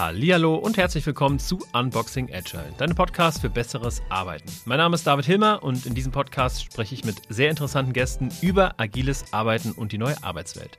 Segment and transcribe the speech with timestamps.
[0.00, 4.50] Hallihallo und herzlich willkommen zu Unboxing Agile, deinem Podcast für besseres Arbeiten.
[4.64, 8.30] Mein Name ist David Hilmer und in diesem Podcast spreche ich mit sehr interessanten Gästen
[8.40, 10.78] über agiles Arbeiten und die neue Arbeitswelt.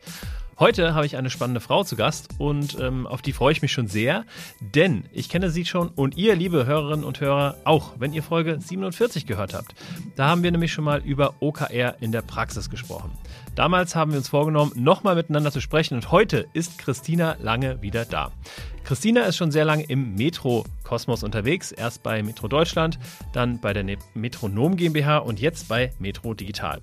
[0.61, 3.71] Heute habe ich eine spannende Frau zu Gast und ähm, auf die freue ich mich
[3.71, 4.25] schon sehr,
[4.59, 8.59] denn ich kenne sie schon und ihr, liebe Hörerinnen und Hörer, auch, wenn ihr Folge
[8.61, 9.73] 47 gehört habt.
[10.15, 13.09] Da haben wir nämlich schon mal über OKR in der Praxis gesprochen.
[13.55, 18.05] Damals haben wir uns vorgenommen, nochmal miteinander zu sprechen und heute ist Christina Lange wieder
[18.05, 18.31] da.
[18.83, 22.99] Christina ist schon sehr lange im Metro-Kosmos unterwegs, erst bei Metro Deutschland,
[23.33, 26.81] dann bei der Metronom GmbH und jetzt bei Metro Digital.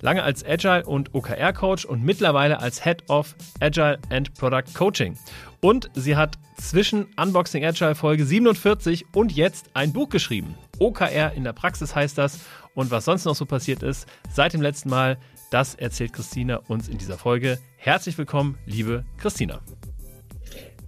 [0.00, 5.18] Lange als Agile und OKR-Coach und mittlerweile als Head of Agile and Product Coaching.
[5.60, 10.54] Und sie hat zwischen Unboxing Agile Folge 47 und jetzt ein Buch geschrieben.
[10.78, 12.40] OKR in der Praxis heißt das.
[12.74, 15.18] Und was sonst noch so passiert ist seit dem letzten Mal,
[15.50, 17.58] das erzählt Christina uns in dieser Folge.
[17.76, 19.60] Herzlich willkommen, liebe Christina.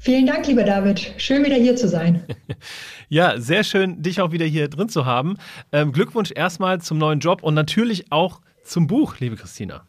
[0.04, 1.14] Vielen Dank, lieber David.
[1.16, 2.24] Schön wieder hier zu sein.
[3.08, 5.36] ja, sehr schön, dich auch wieder hier drin zu haben.
[5.70, 9.86] Ähm, Glückwunsch erstmal zum neuen Job und natürlich auch zum Buch, liebe Christina.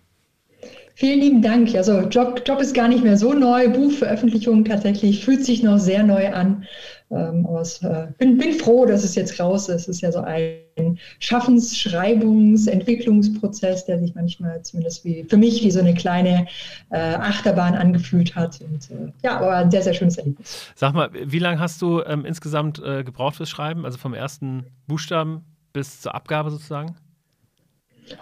[0.95, 1.73] Vielen lieben Dank.
[1.75, 3.69] Also Job, Job ist gar nicht mehr so neu.
[3.69, 6.65] Buchveröffentlichung tatsächlich fühlt sich noch sehr neu an.
[7.09, 9.83] Ähm, aber ich äh, bin, bin froh, dass es jetzt raus ist.
[9.83, 15.63] Es ist ja so ein Schaffens-, Schreibungs-, Entwicklungsprozess, der sich manchmal zumindest wie für mich
[15.63, 16.47] wie so eine kleine
[16.91, 18.59] äh, Achterbahn angefühlt hat.
[18.61, 20.71] Und äh, ja, aber ein sehr, sehr schönes Erlebnis.
[20.75, 23.85] Sag mal, wie lange hast du ähm, insgesamt äh, gebraucht fürs Schreiben?
[23.85, 26.95] Also vom ersten Buchstaben bis zur Abgabe sozusagen?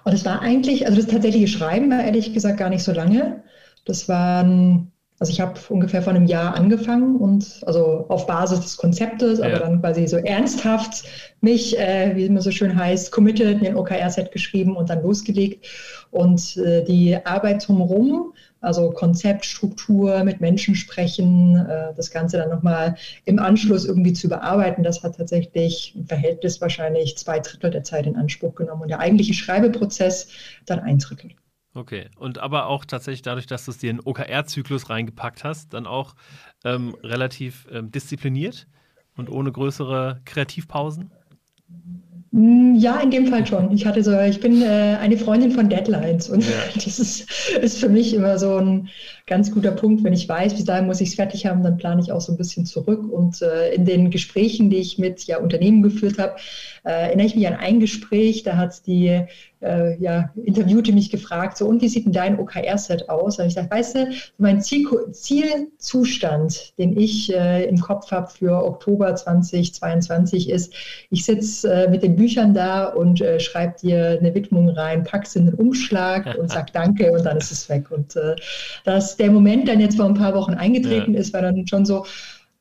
[0.03, 3.43] Und es war eigentlich, also das tatsächliche Schreiben war ehrlich gesagt gar nicht so lange.
[3.85, 8.77] Das waren, also ich habe ungefähr vor einem Jahr angefangen und also auf Basis des
[8.77, 9.45] Konzeptes, ja.
[9.45, 11.03] aber dann quasi so ernsthaft
[11.41, 15.03] mich, äh, wie es immer so schön heißt, committed, in den OKR-Set geschrieben und dann
[15.03, 15.65] losgelegt.
[16.11, 22.49] Und äh, die Arbeit drumherum also Konzept, Struktur, mit Menschen sprechen, äh, das Ganze dann
[22.49, 22.95] nochmal
[23.25, 28.05] im Anschluss irgendwie zu bearbeiten, das hat tatsächlich im Verhältnis wahrscheinlich zwei Drittel der Zeit
[28.07, 30.29] in Anspruch genommen und der eigentliche Schreibeprozess
[30.65, 31.31] dann ein Drittel.
[31.73, 35.87] Okay, und aber auch tatsächlich dadurch, dass du es dir in OKR-Zyklus reingepackt hast, dann
[35.87, 36.15] auch
[36.65, 38.67] ähm, relativ ähm, diszipliniert
[39.15, 41.11] und ohne größere Kreativpausen?
[42.33, 43.73] Mm, ja, in dem Fall schon.
[43.73, 46.55] Ich hatte so, ich bin äh, eine Freundin von Deadlines und ja.
[46.75, 47.29] das ist,
[47.61, 48.89] ist für mich immer so ein
[49.27, 50.03] ganz guter Punkt.
[50.03, 52.31] Wenn ich weiß, bis dahin muss ich es fertig haben, dann plane ich auch so
[52.31, 53.11] ein bisschen zurück.
[53.11, 56.35] Und äh, in den Gesprächen, die ich mit ja, Unternehmen geführt habe,
[56.85, 59.25] äh, erinnere ich mich an ein Gespräch, da hat die
[59.61, 63.37] äh, ja, Interviewte mich gefragt, so, und wie sieht denn dein OKR-Set aus?
[63.37, 68.65] Habe ich gesagt, weißt du, mein Ziel, Zielzustand, den ich äh, im Kopf habe für
[68.65, 70.73] Oktober 2022 ist,
[71.09, 75.35] ich sitze äh, mit den Büchern da und äh, schreibe dir eine Widmung rein, pack's
[75.35, 77.89] in den Umschlag und sag Danke und dann ist es weg.
[77.89, 78.35] Und äh,
[78.83, 81.19] dass der Moment dann jetzt vor ein paar Wochen eingetreten ja.
[81.19, 82.05] ist, war dann schon so,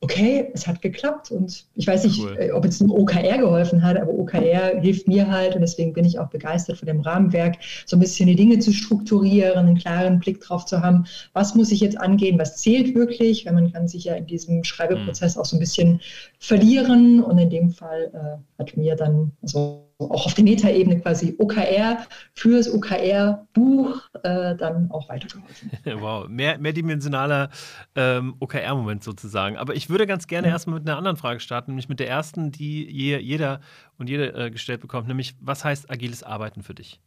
[0.03, 1.31] okay, es hat geklappt.
[1.31, 2.37] Und ich weiß nicht, cool.
[2.38, 6.05] Äh, ob es dem OKR geholfen hat, aber OKR hilft mir halt und deswegen bin
[6.05, 7.56] ich auch begeistert von dem Rahmenwerk,
[7.87, 11.71] so ein bisschen die Dinge zu strukturieren, einen klaren Blick drauf zu haben, was muss
[11.71, 15.41] ich jetzt angehen, was zählt wirklich, weil man kann sich ja in diesem Schreibeprozess mhm.
[15.41, 16.00] auch so ein bisschen
[16.38, 21.34] verlieren und in dem Fall äh, hat mir dann so auch auf der Metaebene quasi
[21.38, 25.71] OKR fürs OKR-Buch äh, dann auch weitergeholfen.
[26.00, 27.50] Wow, mehr, mehrdimensionaler
[27.94, 29.56] ähm, OKR-Moment sozusagen.
[29.56, 30.53] Aber ich würde ganz gerne mhm.
[30.53, 33.61] erstmal mit einer anderen Frage starten, nämlich mit der ersten, die je, jeder
[33.99, 37.00] und jede äh, gestellt bekommt, nämlich was heißt agiles Arbeiten für dich?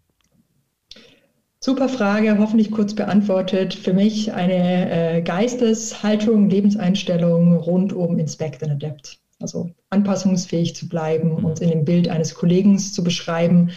[1.59, 3.73] Super Frage, hoffentlich kurz beantwortet.
[3.73, 11.35] Für mich eine äh, Geisteshaltung, Lebenseinstellung rund um Inspect and Adapt also anpassungsfähig zu bleiben
[11.35, 11.45] mhm.
[11.45, 13.69] und in dem Bild eines Kollegen zu beschreiben,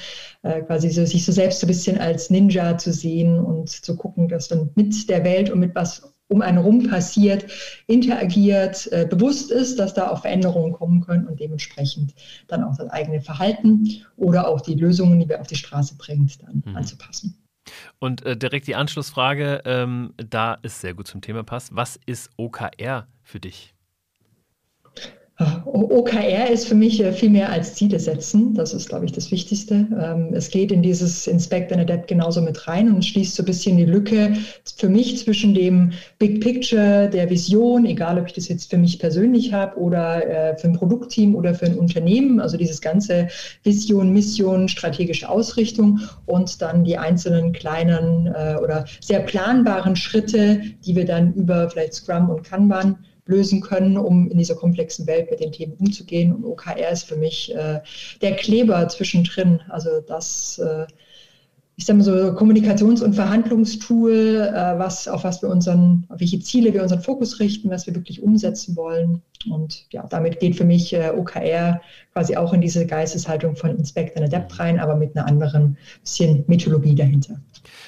[0.42, 3.96] äh, quasi so, sich so selbst so ein bisschen als Ninja zu sehen und zu
[3.96, 7.46] gucken, dass man mit der Welt und mit was um einen rum passiert,
[7.86, 12.14] interagiert, äh, bewusst ist, dass da auch Veränderungen kommen können und dementsprechend
[12.48, 16.42] dann auch das eigene Verhalten oder auch die Lösungen, die wir auf die Straße bringt,
[16.42, 16.76] dann mhm.
[16.76, 17.36] anzupassen.
[17.98, 21.74] Und äh, direkt die Anschlussfrage, ähm, da es sehr gut zum Thema passt.
[21.74, 23.75] Was ist OKR für dich?
[25.38, 28.54] OKR ist für mich äh, viel mehr als Ziele setzen.
[28.54, 29.86] Das ist, glaube ich, das Wichtigste.
[30.00, 33.46] Ähm, es geht in dieses Inspect and Adapt genauso mit rein und schließt so ein
[33.46, 34.34] bisschen die Lücke
[34.76, 38.98] für mich zwischen dem Big Picture, der Vision, egal ob ich das jetzt für mich
[38.98, 43.28] persönlich habe oder äh, für ein Produktteam oder für ein Unternehmen, also dieses ganze
[43.62, 50.96] Vision, Mission, strategische Ausrichtung und dann die einzelnen kleinen äh, oder sehr planbaren Schritte, die
[50.96, 52.96] wir dann über vielleicht Scrum und Kanban
[53.26, 56.32] lösen können, um in dieser komplexen Welt mit den Themen umzugehen.
[56.32, 57.80] Und OKR ist für mich äh,
[58.22, 59.60] der Kleber zwischendrin.
[59.68, 60.86] Also das, äh,
[61.74, 66.38] ich sage mal so, Kommunikations- und Verhandlungstool, äh, was, auf was wir unseren, auf welche
[66.38, 69.20] Ziele wir unseren Fokus richten, was wir wirklich umsetzen wollen.
[69.50, 71.80] Und ja, damit geht für mich äh, OKR
[72.12, 76.44] quasi auch in diese Geisteshaltung von Inspect and Adapt rein, aber mit einer anderen bisschen
[76.46, 77.40] Mythologie dahinter.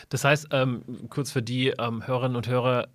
[0.08, 2.88] Das heißt, ähm, kurz für die ähm, Hörerinnen und Hörer,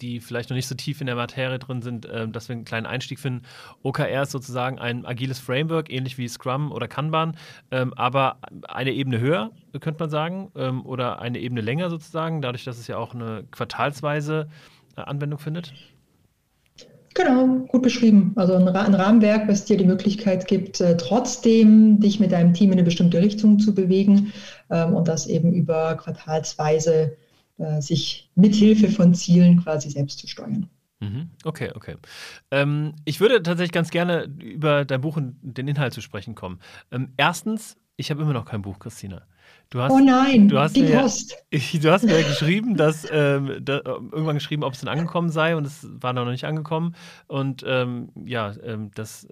[0.00, 2.64] die vielleicht noch nicht so tief in der Materie drin sind, äh, dass wir einen
[2.64, 3.42] kleinen Einstieg finden.
[3.82, 7.36] OKR ist sozusagen ein agiles Framework, ähnlich wie Scrum oder Kanban,
[7.70, 8.38] ähm, aber
[8.68, 9.50] eine Ebene höher,
[9.80, 13.44] könnte man sagen, ähm, oder eine Ebene länger sozusagen, dadurch, dass es ja auch eine
[13.50, 14.48] quartalsweise
[14.96, 15.72] äh, Anwendung findet.
[17.14, 18.32] Genau, gut beschrieben.
[18.36, 22.70] Also ein, ein, Rahmenwerk, was dir die Möglichkeit gibt, äh, trotzdem dich mit deinem Team
[22.70, 24.32] in eine bestimmte Richtung zu bewegen
[24.70, 27.16] ähm, und das eben über quartalsweise
[27.60, 30.68] äh, sich mithilfe von Zielen quasi selbst zu steuern.
[31.00, 31.30] Mhm.
[31.44, 31.96] Okay, okay.
[32.50, 36.58] Ähm, ich würde tatsächlich ganz gerne über dein Buch und den Inhalt zu sprechen kommen.
[36.90, 39.22] Ähm, erstens, ich habe immer noch kein Buch, Christina.
[39.74, 41.36] Hast, oh nein, du hast die mir, Post.
[41.80, 45.64] Du hast mir geschrieben, dass ähm, da, irgendwann geschrieben, ob es denn angekommen sei und
[45.64, 46.96] es war noch nicht angekommen.
[47.28, 49.28] Und ähm, ja, ähm, das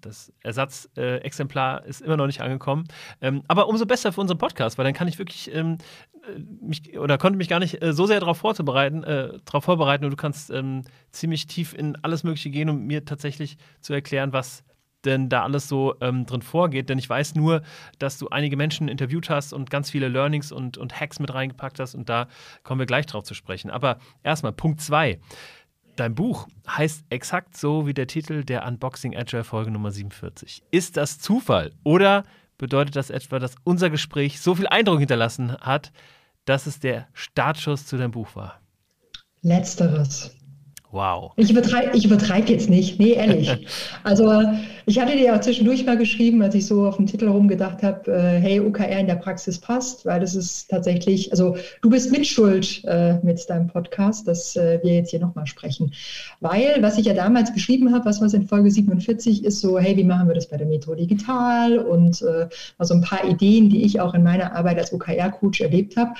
[0.00, 2.84] das Ersatzexemplar ist immer noch nicht angekommen.
[3.20, 5.78] Ähm, aber umso besser für unseren Podcast, weil dann kann ich wirklich ähm,
[6.26, 10.04] äh, mich oder konnte mich gar nicht äh, so sehr darauf vorzubereiten, äh, darauf vorbereiten
[10.04, 14.32] und du kannst ähm, ziemlich tief in alles Mögliche gehen, um mir tatsächlich zu erklären,
[14.32, 14.64] was
[15.04, 16.88] denn da alles so ähm, drin vorgeht.
[16.88, 17.62] Denn ich weiß nur,
[17.98, 21.78] dass du einige Menschen interviewt hast und ganz viele Learnings und, und Hacks mit reingepackt
[21.78, 22.28] hast und da
[22.62, 23.70] kommen wir gleich drauf zu sprechen.
[23.70, 25.20] Aber erstmal Punkt zwei.
[25.96, 30.62] Dein Buch heißt exakt so wie der Titel der Unboxing Agile Folge Nummer 47.
[30.70, 32.24] Ist das Zufall oder
[32.58, 35.92] bedeutet das etwa, dass unser Gespräch so viel Eindruck hinterlassen hat,
[36.46, 38.60] dass es der Startschuss zu deinem Buch war?
[39.42, 40.36] Letzteres.
[40.94, 41.32] Wow.
[41.34, 43.50] Ich übertreibe ich übertreib jetzt nicht, nee, ehrlich.
[44.04, 44.42] Also
[44.86, 48.12] ich hatte dir ja zwischendurch mal geschrieben, als ich so auf den Titel rumgedacht habe,
[48.12, 52.82] äh, hey, OKR in der Praxis passt, weil das ist tatsächlich, also du bist mitschuld
[52.84, 55.92] äh, mit deinem Podcast, dass äh, wir jetzt hier nochmal sprechen.
[56.40, 59.96] Weil, was ich ja damals beschrieben habe, was was in Folge 47 ist, so, hey,
[59.96, 62.46] wie machen wir das bei der Metro Digital und äh,
[62.78, 66.12] also ein paar Ideen, die ich auch in meiner Arbeit als OKR-Coach erlebt habe.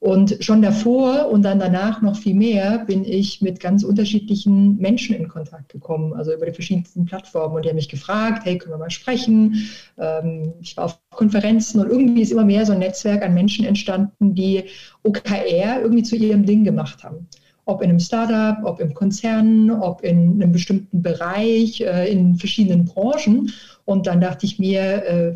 [0.00, 5.16] Und schon davor und dann danach noch viel mehr bin ich mit ganz unterschiedlichen Menschen
[5.16, 7.56] in Kontakt gekommen, also über die verschiedensten Plattformen.
[7.56, 9.68] Und die haben mich gefragt, hey, können wir mal sprechen?
[9.98, 13.64] Ähm, ich war auf Konferenzen und irgendwie ist immer mehr so ein Netzwerk an Menschen
[13.64, 14.64] entstanden, die
[15.02, 17.26] OKR irgendwie zu ihrem Ding gemacht haben
[17.68, 22.86] ob in einem Startup, ob im Konzern, ob in einem bestimmten Bereich, äh, in verschiedenen
[22.86, 23.52] Branchen.
[23.84, 25.34] Und dann dachte ich mir, äh,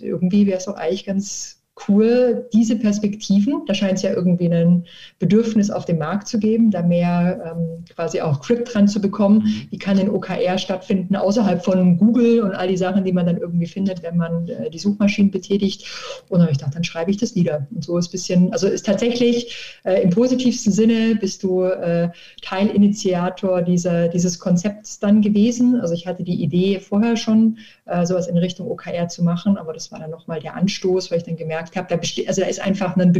[0.00, 4.84] irgendwie wäre es auch eigentlich ganz cool, diese Perspektiven, da scheint es ja irgendwie ein
[5.18, 9.38] Bedürfnis auf dem Markt zu geben, da mehr ähm, quasi auch Grip dran zu bekommen.
[9.38, 9.66] Mhm.
[9.70, 13.38] Wie kann ein OKR stattfinden außerhalb von Google und all die Sachen, die man dann
[13.38, 15.84] irgendwie findet, wenn man äh, die Suchmaschinen betätigt.
[16.28, 17.66] Und dann habe ich gedacht, dann schreibe ich das nieder.
[17.74, 22.08] Und so ist ein bisschen, also ist tatsächlich äh, im positivsten Sinne bist du äh,
[22.42, 25.80] Teilinitiator dieser, dieses Konzepts dann gewesen.
[25.80, 29.72] Also ich hatte die Idee vorher schon, äh, sowas in Richtung OKR zu machen, aber
[29.72, 32.42] das war dann nochmal der Anstoß, weil ich dann gemerkt gemerkt habe, da besteht, also
[32.42, 33.12] da ist einfach ein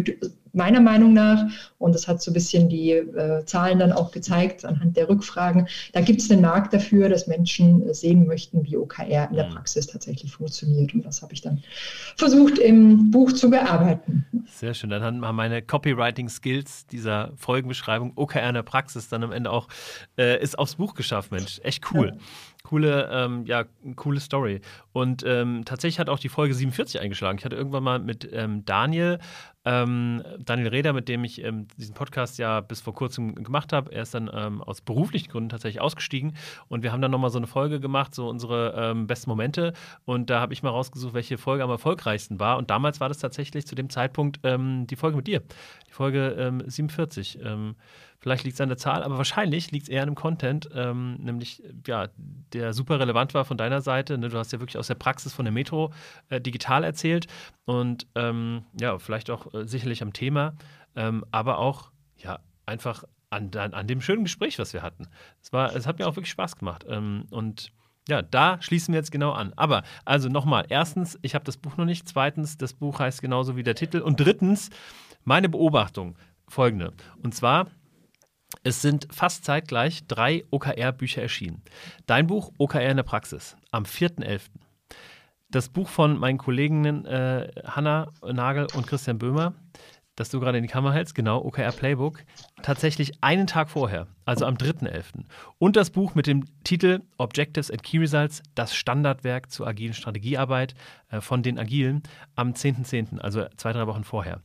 [0.52, 1.44] meiner Meinung nach,
[1.78, 5.68] und das hat so ein bisschen die äh, Zahlen dann auch gezeigt anhand der Rückfragen,
[5.92, 9.54] da gibt es einen Markt dafür, dass Menschen sehen möchten, wie OKR in der mhm.
[9.54, 10.94] Praxis tatsächlich funktioniert.
[10.94, 11.62] Und das habe ich dann
[12.16, 14.24] versucht im Buch zu bearbeiten.
[14.46, 14.90] Sehr schön.
[14.90, 19.68] Dann haben meine Copywriting-Skills dieser Folgenbeschreibung OKR in der Praxis dann am Ende auch
[20.16, 21.60] äh, ist aufs Buch geschafft, Mensch.
[21.64, 22.12] Echt cool.
[22.14, 22.20] Ja
[22.64, 24.60] coole, ähm, ja, coole Story.
[24.92, 27.38] Und ähm, tatsächlich hat auch die Folge 47 eingeschlagen.
[27.38, 29.18] Ich hatte irgendwann mal mit ähm, Daniel,
[29.66, 33.92] ähm, Daniel Reder, mit dem ich ähm, diesen Podcast ja bis vor kurzem gemacht habe.
[33.92, 36.36] Er ist dann ähm, aus beruflichen Gründen tatsächlich ausgestiegen.
[36.68, 39.74] Und wir haben dann nochmal so eine Folge gemacht, so unsere besten Momente.
[40.04, 42.56] Und da habe ich mal rausgesucht, welche Folge am erfolgreichsten war.
[42.56, 45.42] Und damals war das tatsächlich zu dem Zeitpunkt die Folge mit dir,
[45.88, 47.38] die Folge 47.
[48.24, 51.16] Vielleicht liegt es an der Zahl, aber wahrscheinlich liegt es eher an dem Content, ähm,
[51.16, 54.16] nämlich ja, der super relevant war von deiner Seite.
[54.16, 54.30] Ne?
[54.30, 55.92] Du hast ja wirklich aus der Praxis von der Metro
[56.30, 57.26] äh, digital erzählt
[57.66, 60.54] und ähm, ja, vielleicht auch äh, sicherlich am Thema,
[60.96, 65.06] ähm, aber auch ja einfach an, an, an, dem schönen Gespräch, was wir hatten.
[65.42, 67.72] Es, war, es hat mir auch wirklich Spaß gemacht ähm, und
[68.08, 69.52] ja, da schließen wir jetzt genau an.
[69.56, 72.08] Aber also nochmal, erstens, ich habe das Buch noch nicht.
[72.08, 73.98] Zweitens, das Buch heißt genauso wie der Titel.
[73.98, 74.70] Und drittens,
[75.24, 76.16] meine Beobachtung
[76.48, 76.94] folgende.
[77.22, 77.66] Und zwar
[78.62, 81.62] es sind fast zeitgleich drei OKR-Bücher erschienen.
[82.06, 84.42] Dein Buch OKR in der Praxis am 4.11.
[85.50, 89.54] Das Buch von meinen Kolleginnen äh, Hanna Nagel und Christian Böhmer,
[90.16, 92.24] das du gerade in die Kamera hältst, genau, OKR Playbook,
[92.62, 95.24] tatsächlich einen Tag vorher, also am 3.11.
[95.58, 100.74] Und das Buch mit dem Titel Objectives and Key Results, das Standardwerk zur agilen Strategiearbeit
[101.10, 102.02] äh, von den Agilen
[102.36, 104.40] am 10.10., .10., also zwei, drei Wochen vorher.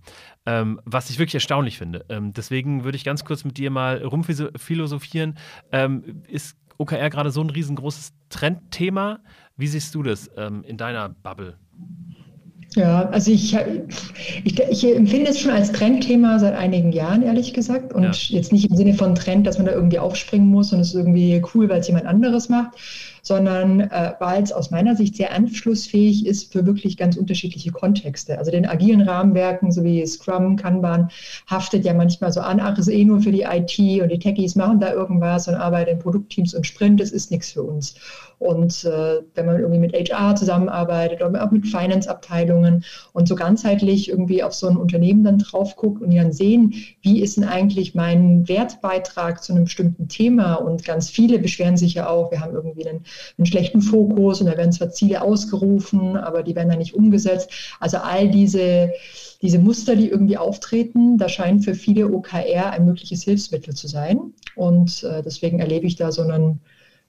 [0.45, 2.05] Ähm, was ich wirklich erstaunlich finde.
[2.09, 5.37] Ähm, deswegen würde ich ganz kurz mit dir mal rumphilosophieren.
[5.71, 9.19] Ähm, ist OKR gerade so ein riesengroßes Trendthema?
[9.57, 11.57] Wie siehst du das in deiner Bubble?
[12.75, 13.57] Ja, also ich,
[14.43, 17.93] ich, ich, empfinde es schon als Trendthema seit einigen Jahren, ehrlich gesagt.
[17.93, 18.37] Und ja.
[18.37, 20.93] jetzt nicht im Sinne von Trend, dass man da irgendwie aufspringen muss und es ist
[20.93, 22.77] irgendwie cool, weil es jemand anderes macht,
[23.23, 28.37] sondern äh, weil es aus meiner Sicht sehr anschlussfähig ist für wirklich ganz unterschiedliche Kontexte.
[28.37, 31.09] Also den agilen Rahmenwerken, so wie Scrum, Kanban,
[31.47, 34.55] haftet ja manchmal so an, ach, ist eh nur für die IT und die Techies
[34.55, 37.95] machen da irgendwas und arbeiten in Produktteams und Sprint, das ist nichts für uns.
[38.39, 44.09] Und äh, wenn man irgendwie mit HR zusammenarbeitet oder auch mit Finance-Abteilungen und so ganzheitlich
[44.09, 47.95] irgendwie auf so ein Unternehmen dann drauf guckt und dann sehen, wie ist denn eigentlich
[47.95, 50.55] mein Wertbeitrag zu einem bestimmten Thema?
[50.55, 53.03] Und ganz viele beschweren sich ja auch, wir haben irgendwie einen,
[53.37, 57.51] einen schlechten Fokus und da werden zwar Ziele ausgerufen, aber die werden dann nicht umgesetzt.
[57.79, 58.91] Also all diese
[59.41, 64.33] diese Muster, die irgendwie auftreten, da scheint für viele OKR ein mögliches Hilfsmittel zu sein.
[64.55, 66.59] Und äh, deswegen erlebe ich da so einen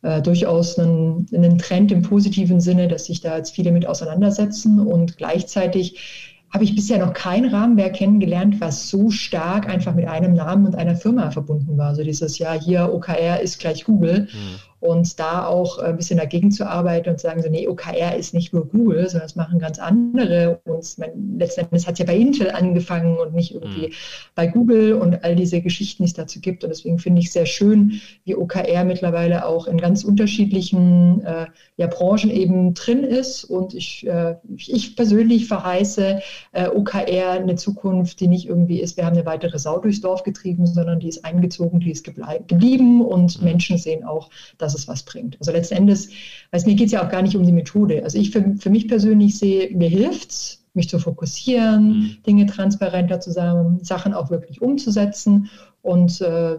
[0.03, 4.81] äh, durchaus einen, einen Trend im positiven Sinne, dass sich da jetzt viele mit auseinandersetzen
[4.81, 10.35] und gleichzeitig habe ich bisher noch kein Rahmenwerk kennengelernt, was so stark einfach mit einem
[10.35, 11.89] Namen und einer Firma verbunden war.
[11.91, 14.23] Also dieses Jahr hier OKR ist gleich Google.
[14.23, 18.17] Mhm und da auch ein bisschen dagegen zu arbeiten und zu sagen, so, nee, OKR
[18.17, 20.61] ist nicht nur Google, sondern das machen ganz andere.
[20.65, 23.93] Und mein, letzten Endes hat es ja bei Intel angefangen und nicht irgendwie mhm.
[24.35, 26.65] bei Google und all diese Geschichten, die es dazu gibt.
[26.65, 31.47] Und deswegen finde ich sehr schön, wie OKR mittlerweile auch in ganz unterschiedlichen äh,
[31.77, 33.45] ja, Branchen eben drin ist.
[33.45, 36.21] Und ich, äh, ich persönlich verheiße
[36.53, 40.23] äh, OKR eine Zukunft, die nicht irgendwie ist, wir haben eine weitere Sau durchs Dorf
[40.23, 43.45] getrieben, sondern die ist eingezogen, die ist geblieben und mhm.
[43.45, 45.37] Menschen sehen auch, dass dass es was bringt.
[45.41, 46.09] Also letzten Endes,
[46.51, 48.03] weil mir geht es ja auch gar nicht um die Methode.
[48.03, 52.17] Also ich für, für mich persönlich sehe, mir hilft es, mich zu fokussieren, mhm.
[52.27, 55.51] Dinge transparenter zusammen, Sachen auch wirklich umzusetzen.
[55.83, 56.59] Und äh,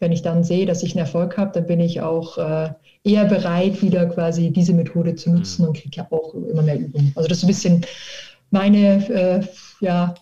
[0.00, 2.70] wenn ich dann sehe, dass ich einen Erfolg habe, dann bin ich auch äh,
[3.04, 5.68] eher bereit, wieder quasi diese Methode zu nutzen mhm.
[5.68, 7.12] und kriege ja auch immer mehr Übung.
[7.14, 7.86] Also das ist ein bisschen
[8.50, 9.46] meine äh,
[9.80, 10.14] ja,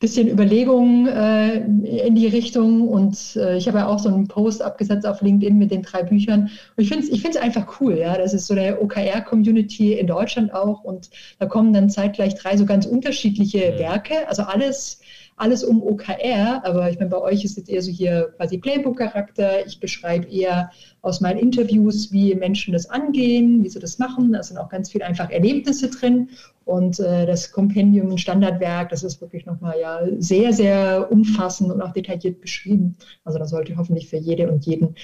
[0.00, 1.58] bisschen Überlegungen äh,
[2.06, 2.88] in die Richtung.
[2.88, 6.04] Und äh, ich habe ja auch so einen Post abgesetzt auf LinkedIn mit den drei
[6.04, 6.50] Büchern.
[6.76, 10.06] Und ich finde es ich find's einfach cool, ja, das ist so eine OKR-Community in
[10.06, 10.84] Deutschland auch.
[10.84, 15.00] Und da kommen dann zeitgleich drei so ganz unterschiedliche Werke, also alles
[15.38, 19.64] alles um OKR, aber ich meine, bei euch ist jetzt eher so hier quasi Playbook-Charakter.
[19.66, 20.70] Ich beschreibe eher
[21.02, 24.32] aus meinen Interviews, wie Menschen das angehen, wie sie das machen.
[24.32, 26.28] Da sind auch ganz viele einfach Erlebnisse drin.
[26.68, 31.94] Und äh, das Kompendium Standardwerk, das ist wirklich nochmal ja sehr, sehr umfassend und auch
[31.94, 32.94] detailliert beschrieben.
[33.24, 34.94] Also da sollte hoffentlich für jede und jeden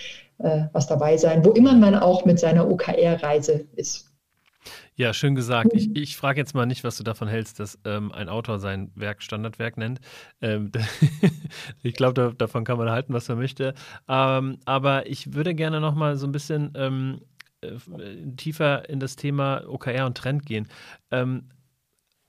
[0.41, 4.11] äh, was dabei sein, wo immer man auch mit seiner OKR-Reise ist.
[4.97, 5.71] Ja, schön gesagt.
[5.73, 5.97] Ich, mhm.
[5.97, 9.23] ich frage jetzt mal nicht, was du davon hältst, dass ähm, ein Autor sein Werk
[9.23, 10.01] Standardwerk nennt.
[10.43, 10.71] Ähm,
[11.83, 13.73] ich glaube, da, davon kann man halten, was man möchte.
[14.07, 17.34] Ähm, aber ich würde gerne noch mal so ein bisschen ähm, äh,
[18.37, 20.69] tiefer in das Thema OKR und Trend gehen.
[21.11, 21.49] Ähm,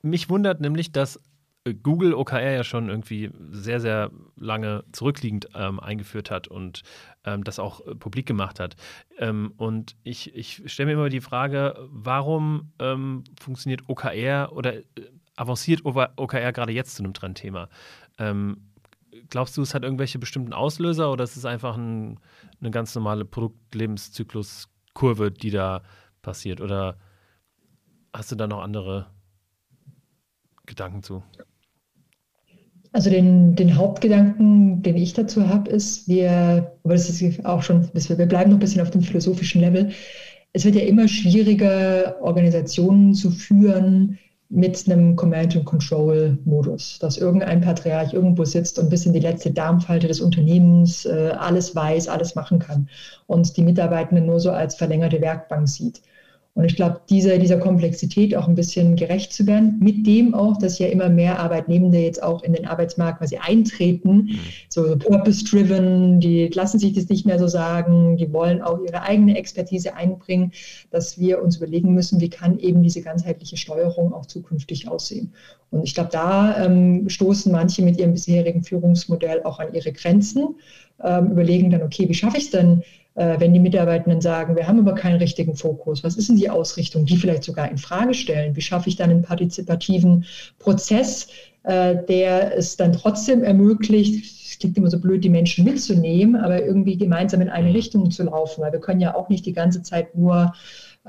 [0.02, 1.20] mich wundert nämlich, dass
[1.82, 6.84] Google OKR ja schon irgendwie sehr, sehr lange zurückliegend ähm, eingeführt hat und
[7.24, 8.76] ähm, das auch äh, publik gemacht hat.
[9.18, 14.84] Ähm, und ich, ich stelle mir immer die Frage, warum ähm, funktioniert OKR oder äh,
[15.36, 17.68] avanciert OKR gerade jetzt zu einem Trendthema?
[18.20, 18.58] Ähm,
[19.30, 22.20] glaubst du, es hat irgendwelche bestimmten Auslöser oder ist es einfach ein,
[22.60, 23.26] eine ganz normale
[24.96, 25.82] Produktlebenszykluskurve, die da
[26.22, 26.62] passiert?
[26.62, 26.98] Oder
[28.14, 29.08] hast du da noch andere
[30.66, 31.24] Gedanken zu?
[32.92, 37.90] Also den, den Hauptgedanken, den ich dazu habe, ist, wir, aber das ist auch schon,
[37.94, 39.92] wir bleiben noch ein bisschen auf dem philosophischen Level.
[40.54, 44.18] Es wird ja immer schwieriger, Organisationen zu führen
[44.50, 50.22] mit einem Command-and-Control-Modus, dass irgendein Patriarch irgendwo sitzt und bis in die letzte Darmfalte des
[50.22, 52.90] Unternehmens äh, alles weiß, alles machen kann
[53.28, 56.02] und die Mitarbeitenden nur so als verlängerte Werkbank sieht.
[56.56, 60.58] Und ich glaube, dieser, dieser Komplexität auch ein bisschen gerecht zu werden, mit dem auch,
[60.58, 64.40] dass ja immer mehr Arbeitnehmende jetzt auch in den Arbeitsmarkt quasi eintreten, mhm.
[64.70, 69.38] so purpose-driven, die lassen sich das nicht mehr so sagen, die wollen auch ihre eigene
[69.38, 70.54] Expertise einbringen,
[70.92, 75.34] dass wir uns überlegen müssen, wie kann eben diese ganzheitliche Steuerung auch zukünftig aussehen.
[75.72, 80.56] Und ich glaube, da ähm, stoßen manche mit ihrem bisherigen Führungsmodell auch an ihre Grenzen,
[81.04, 82.82] ähm, überlegen dann, okay, wie schaffe ich es denn,
[83.16, 87.06] wenn die Mitarbeitenden sagen, wir haben aber keinen richtigen Fokus, was ist denn die Ausrichtung,
[87.06, 88.56] die vielleicht sogar in Frage stellen?
[88.56, 90.26] Wie schaffe ich dann einen partizipativen
[90.60, 91.28] Prozess,
[91.64, 96.64] äh, der es dann trotzdem ermöglicht, es klingt immer so blöd, die Menschen mitzunehmen, aber
[96.64, 99.82] irgendwie gemeinsam in eine Richtung zu laufen, weil wir können ja auch nicht die ganze
[99.82, 100.54] Zeit nur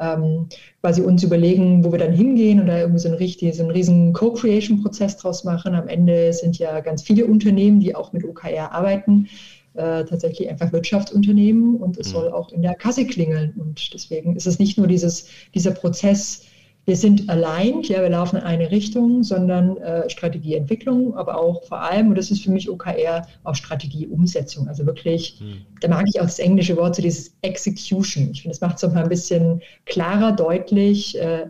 [0.00, 0.48] ähm,
[0.80, 3.72] quasi uns überlegen, wo wir dann hingehen und da irgendwie so einen, richtig, so einen
[3.72, 5.74] riesen Co-Creation-Prozess draus machen.
[5.74, 9.28] Am Ende sind ja ganz viele Unternehmen, die auch mit OKR arbeiten,
[9.76, 12.12] äh, tatsächlich einfach Wirtschaftsunternehmen und es mhm.
[12.12, 13.54] soll auch in der Kasse klingeln.
[13.58, 16.42] Und deswegen ist es nicht nur dieses, dieser Prozess,
[16.86, 21.80] wir sind allein, ja, wir laufen in eine Richtung, sondern äh, Strategieentwicklung, aber auch vor
[21.80, 24.68] allem, und das ist für mich OKR, auch Strategieumsetzung.
[24.68, 25.62] Also wirklich, hm.
[25.80, 28.30] da mag ich auch das englische Wort, so dieses Execution.
[28.30, 31.46] Ich finde, das macht es mal ein bisschen klarer, deutlich, äh,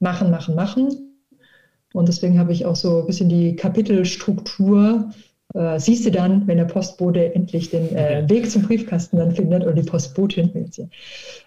[0.00, 1.20] machen, machen, machen.
[1.92, 5.10] Und deswegen habe ich auch so ein bisschen die Kapitelstruktur
[5.54, 9.62] äh, siehst du dann, wenn der Postbote endlich den äh, Weg zum Briefkasten dann findet
[9.62, 10.50] oder die Postbotin.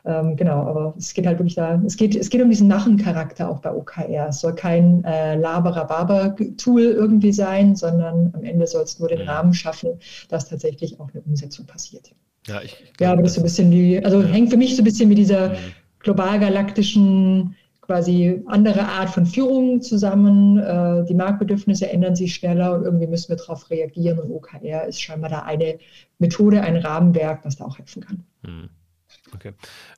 [0.06, 3.50] Ähm, genau, aber es geht halt wirklich da, es geht, es geht um diesen Nachencharakter
[3.50, 4.28] auch bei OKR.
[4.30, 9.54] Es soll kein äh, Laberababer-Tool irgendwie sein, sondern am Ende soll es nur den Rahmen
[9.54, 10.00] schaffen,
[10.30, 12.12] dass tatsächlich auch eine Umsetzung passiert.
[12.48, 14.28] Ja, ich, ich ja aber das ist so ein bisschen wie, also ja.
[14.28, 15.56] hängt für mich so ein bisschen mit dieser mhm.
[16.00, 17.56] global-galaktischen
[17.88, 20.60] quasi andere Art von Führung zusammen.
[20.60, 24.20] Äh, die Marktbedürfnisse ändern sich schneller und irgendwie müssen wir darauf reagieren.
[24.20, 25.80] Und OKR ist scheinbar da eine
[26.20, 28.24] Methode, ein Rahmenwerk, das da auch helfen kann.
[28.44, 28.70] Hm.
[29.34, 29.54] Okay.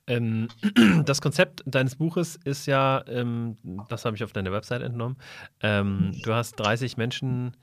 [0.08, 0.48] Ähm,
[1.06, 3.58] das Konzept deines Buches ist ja, ähm,
[3.90, 5.18] das habe ich auf deiner Website entnommen,
[5.62, 7.56] ähm, du hast 30 Menschen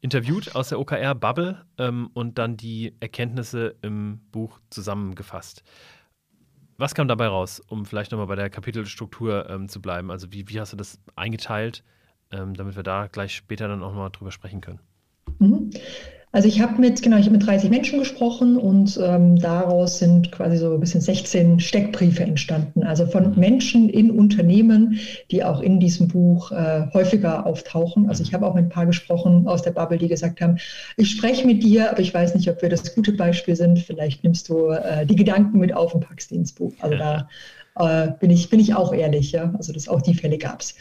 [0.00, 5.62] interviewt aus der OKR-Bubble ähm, und dann die Erkenntnisse im Buch zusammengefasst.
[6.76, 10.10] Was kam dabei raus, um vielleicht nochmal bei der Kapitelstruktur ähm, zu bleiben?
[10.10, 11.84] Also wie, wie hast du das eingeteilt,
[12.32, 14.80] ähm, damit wir da gleich später dann auch mal drüber sprechen können?
[15.38, 15.70] Mhm.
[16.34, 20.32] Also ich habe mit, genau, ich habe mit 30 Menschen gesprochen und ähm, daraus sind
[20.32, 22.82] quasi so ein bisschen 16 Steckbriefe entstanden.
[22.82, 24.98] Also von Menschen in Unternehmen,
[25.30, 28.08] die auch in diesem Buch äh, häufiger auftauchen.
[28.08, 30.58] Also ich habe auch mit ein paar gesprochen aus der Bubble, die gesagt haben,
[30.96, 33.78] ich spreche mit dir, aber ich weiß nicht, ob wir das gute Beispiel sind.
[33.78, 36.72] Vielleicht nimmst du äh, die Gedanken mit auf und packst die ins Buch.
[36.80, 37.28] Also da
[37.76, 39.32] äh, bin, ich, bin ich auch ehrlich.
[39.32, 39.52] Ja?
[39.56, 40.74] Also das, auch die Fälle gab es.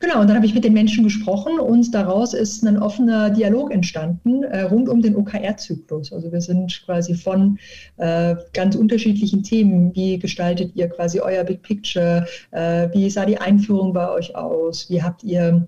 [0.00, 3.72] Genau, und dann habe ich mit den Menschen gesprochen und daraus ist ein offener Dialog
[3.72, 6.12] entstanden äh, rund um den OKR-Zyklus.
[6.12, 7.58] Also wir sind quasi von
[7.96, 9.94] äh, ganz unterschiedlichen Themen.
[9.94, 12.26] Wie gestaltet ihr quasi euer Big Picture?
[12.50, 14.90] Äh, wie sah die Einführung bei euch aus?
[14.90, 15.66] Wie habt ihr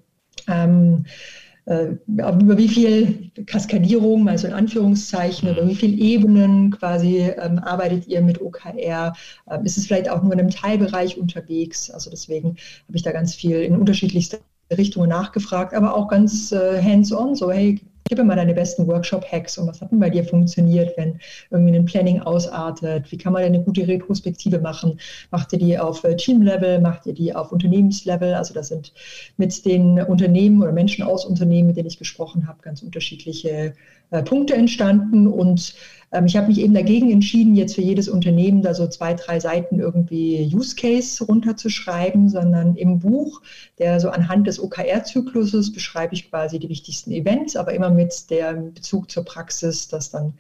[0.49, 7.59] ähm, äh, über wie viel Kaskadierung, also in Anführungszeichen, über wie viele Ebenen quasi ähm,
[7.59, 9.15] arbeitet ihr mit OKR?
[9.51, 11.91] Ähm, ist es vielleicht auch nur in einem Teilbereich unterwegs?
[11.91, 12.51] Also deswegen
[12.87, 14.39] habe ich da ganz viel in unterschiedlichste
[14.71, 19.59] Richtungen nachgefragt, aber auch ganz äh, hands-on, so hey, Gib mir mal deine besten Workshop-Hacks
[19.59, 21.19] und was hat denn bei dir funktioniert, wenn
[21.51, 23.11] irgendwie ein Planning ausartet?
[23.11, 25.01] Wie kann man denn eine gute Retrospektive machen?
[25.33, 26.81] Macht ihr die auf äh, Team-Level?
[26.81, 28.35] Macht ihr die auf Unternehmenslevel?
[28.35, 28.93] Also das sind
[29.37, 33.75] mit den Unternehmen oder Menschen aus Unternehmen, mit denen ich gesprochen habe, ganz unterschiedliche
[34.11, 35.75] äh, Punkte entstanden und
[36.13, 39.41] ähm, ich habe mich eben dagegen entschieden, jetzt für jedes Unternehmen da so zwei, drei
[39.41, 43.43] Seiten irgendwie Use Case runterzuschreiben, sondern im Buch,
[43.79, 48.73] der so anhand des OKR-Zykluses beschreibe ich quasi die wichtigsten Events, aber immer mit dem
[48.75, 50.35] Bezug zur Praxis, dass dann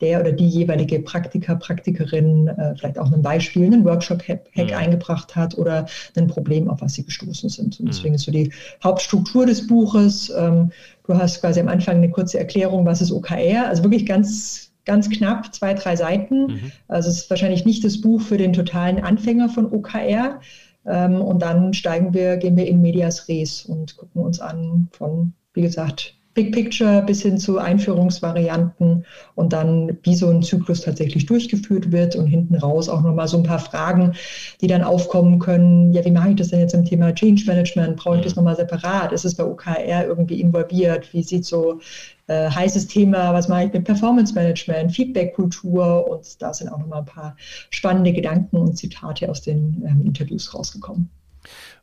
[0.00, 4.74] der oder die jeweilige Praktiker, Praktikerin äh, vielleicht auch ein Beispiel, einen Workshop-Hack mhm.
[4.74, 7.78] eingebracht hat oder ein Problem, auf was sie gestoßen sind.
[7.78, 7.90] Und mhm.
[7.90, 10.32] deswegen ist so die Hauptstruktur des Buches.
[10.36, 10.72] Ähm,
[11.06, 15.08] du hast quasi am Anfang eine kurze Erklärung, was ist OKR, also wirklich ganz ganz
[15.10, 16.46] knapp, zwei, drei Seiten.
[16.46, 16.72] Mhm.
[16.88, 20.40] Also es ist wahrscheinlich nicht das Buch für den totalen Anfänger von OKR.
[20.84, 25.32] Ähm, und dann steigen wir, gehen wir in Medias Res und gucken uns an von,
[25.54, 31.26] wie gesagt, Big Picture bis hin zu Einführungsvarianten und dann, wie so ein Zyklus tatsächlich
[31.26, 34.14] durchgeführt wird und hinten raus auch nochmal so ein paar Fragen,
[34.60, 35.92] die dann aufkommen können.
[35.92, 37.96] Ja, wie mache ich das denn jetzt im Thema Change Management?
[37.96, 39.12] Brauche ich das nochmal separat?
[39.12, 41.12] Ist es bei OKR irgendwie involviert?
[41.12, 41.80] Wie sieht so
[42.28, 47.00] äh, heißes Thema, was mache ich mit Performance Management, Feedback-Kultur und da sind auch nochmal
[47.00, 47.36] ein paar
[47.70, 51.10] spannende Gedanken und Zitate aus den ähm, Interviews rausgekommen.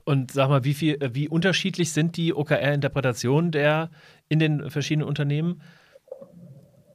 [0.10, 3.92] Und sag mal, wie, viel, wie unterschiedlich sind die OKR-Interpretationen der
[4.28, 5.62] in den verschiedenen Unternehmen?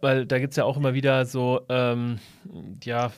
[0.00, 2.18] Weil da gibt es ja auch immer wieder so, ähm,
[2.82, 3.12] ja,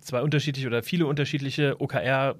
[0.00, 2.34] zwei unterschiedliche oder viele unterschiedliche OKR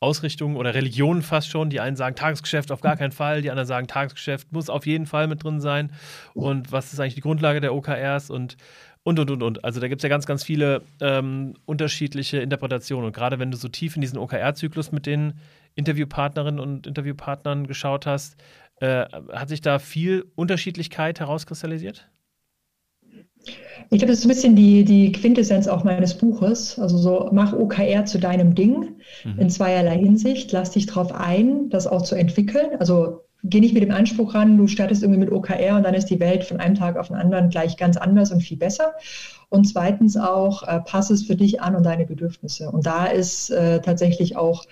[0.00, 1.70] Ausrichtungen oder Religionen fast schon.
[1.70, 5.06] Die einen sagen Tagesgeschäft auf gar keinen Fall, die anderen sagen Tagesgeschäft muss auf jeden
[5.06, 5.92] Fall mit drin sein.
[6.34, 8.58] Und was ist eigentlich die Grundlage der OKRs und
[9.04, 9.64] und und und und.
[9.64, 13.06] Also da gibt es ja ganz, ganz viele ähm, unterschiedliche Interpretationen.
[13.06, 15.34] Und gerade wenn du so tief in diesen OKR-Zyklus mit den
[15.74, 18.36] Interviewpartnerinnen und Interviewpartnern geschaut hast,
[18.80, 22.08] äh, hat sich da viel Unterschiedlichkeit herauskristallisiert?
[23.90, 26.78] Ich glaube, das ist ein bisschen die, die Quintessenz auch meines Buches.
[26.78, 29.38] Also so, mach OKR zu deinem Ding mhm.
[29.38, 30.50] in zweierlei Hinsicht.
[30.52, 32.70] Lass dich darauf ein, das auch zu entwickeln.
[32.78, 36.06] Also geh nicht mit dem Anspruch ran, du startest irgendwie mit OKR und dann ist
[36.06, 38.94] die Welt von einem Tag auf den anderen gleich ganz anders und viel besser.
[39.50, 42.70] Und zweitens auch, äh, pass es für dich an und deine Bedürfnisse.
[42.70, 44.64] Und da ist äh, tatsächlich auch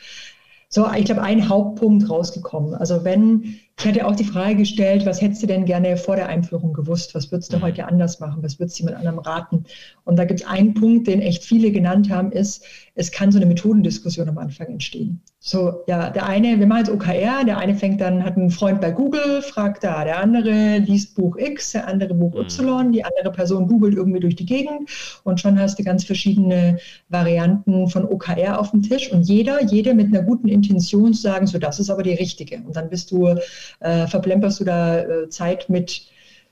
[0.74, 2.74] so, ich glaube, ein Hauptpunkt rausgekommen.
[2.74, 6.28] Also wenn, ich hatte auch die Frage gestellt, was hättest du denn gerne vor der
[6.28, 7.14] Einführung gewusst?
[7.14, 7.62] Was würdest du mhm.
[7.62, 8.42] heute anders machen?
[8.42, 9.64] Was würdest du jemand anderem raten?
[10.04, 13.38] Und da gibt es einen Punkt, den echt viele genannt haben, ist, es kann so
[13.38, 15.20] eine Methodendiskussion am Anfang entstehen.
[15.44, 18.80] So, ja, der eine, wir machen jetzt OKR, der eine fängt dann, hat einen Freund
[18.80, 22.42] bei Google, fragt da, der andere liest Buch X, der andere Buch mhm.
[22.42, 24.88] Y, die andere Person googelt irgendwie durch die Gegend
[25.24, 26.78] und schon hast du ganz verschiedene
[27.08, 31.58] Varianten von OKR auf dem Tisch und jeder, jede mit einer guten Intention sagen, so,
[31.58, 32.58] das ist aber die richtige.
[32.58, 33.34] Und dann bist du,
[33.80, 36.06] äh, verplemperst du da äh, Zeit mit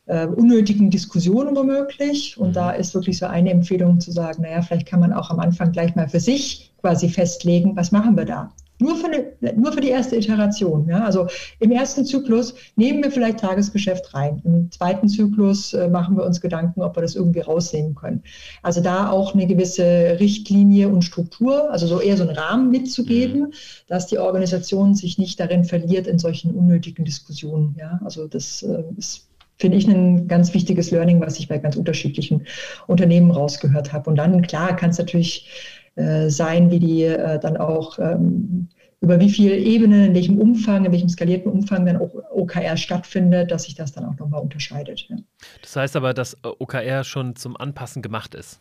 [0.07, 2.37] äh, unnötigen Diskussionen womöglich.
[2.38, 2.55] Und mhm.
[2.55, 5.70] da ist wirklich so eine Empfehlung zu sagen, naja, vielleicht kann man auch am Anfang
[5.70, 8.53] gleich mal für sich quasi festlegen, was machen wir da?
[8.81, 10.88] Nur für, eine, nur für die erste Iteration.
[10.88, 11.05] Ja?
[11.05, 11.27] Also
[11.59, 14.40] im ersten Zyklus nehmen wir vielleicht Tagesgeschäft rein.
[14.45, 18.23] Im zweiten Zyklus äh, machen wir uns Gedanken, ob wir das irgendwie rausnehmen können.
[18.62, 23.40] Also da auch eine gewisse Richtlinie und Struktur, also so eher so einen Rahmen mitzugeben,
[23.40, 23.53] mhm.
[23.87, 27.77] dass die Organisation sich nicht darin verliert in solchen unnötigen Diskussionen.
[27.79, 28.01] Ja?
[28.05, 29.27] Also das äh, ist
[29.61, 32.47] finde ich ein ganz wichtiges Learning, was ich bei ganz unterschiedlichen
[32.87, 34.09] Unternehmen rausgehört habe.
[34.09, 38.68] Und dann, klar, kann es natürlich sein, wie die äh, dann auch ähm,
[39.00, 43.50] über wie viele Ebenen, in welchem Umfang, in welchem skalierten Umfang dann auch OKR stattfindet,
[43.50, 45.07] dass sich das dann auch nochmal unterscheidet.
[45.09, 45.16] Ja.
[45.62, 48.61] Das heißt aber, dass äh, OKR schon zum Anpassen gemacht ist.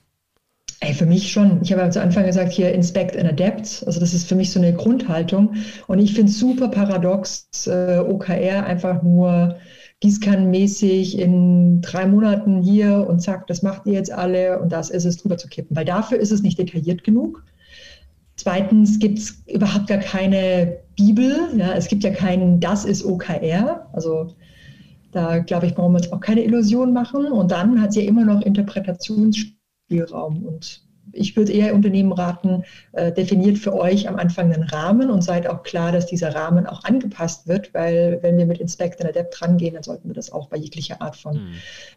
[0.81, 1.61] Ey, für mich schon.
[1.61, 3.83] Ich habe ja zu Anfang gesagt, hier Inspect and Adapt.
[3.85, 5.55] Also das ist für mich so eine Grundhaltung.
[5.87, 9.57] Und ich finde es super paradox, äh, OKR einfach nur
[10.01, 15.05] gießkannenmäßig in drei Monaten hier und zack, das macht ihr jetzt alle und das ist
[15.05, 15.75] es drüber zu kippen.
[15.75, 17.43] Weil dafür ist es nicht detailliert genug.
[18.37, 21.35] Zweitens gibt es überhaupt gar keine Bibel.
[21.57, 23.89] Ja, es gibt ja keinen, das ist OKR.
[23.91, 24.33] Also
[25.11, 27.25] da glaube ich, brauchen wir uns auch keine Illusion machen.
[27.25, 30.45] Und dann hat sie ja immer noch Interpretationsspielraum.
[30.45, 35.23] Und ich würde eher Unternehmen raten, äh, definiert für euch am Anfang einen Rahmen und
[35.23, 39.07] seid auch klar, dass dieser Rahmen auch angepasst wird, weil wenn wir mit Inspect und
[39.07, 41.49] Adapt rangehen, dann sollten wir das auch bei jeglicher Art von mhm.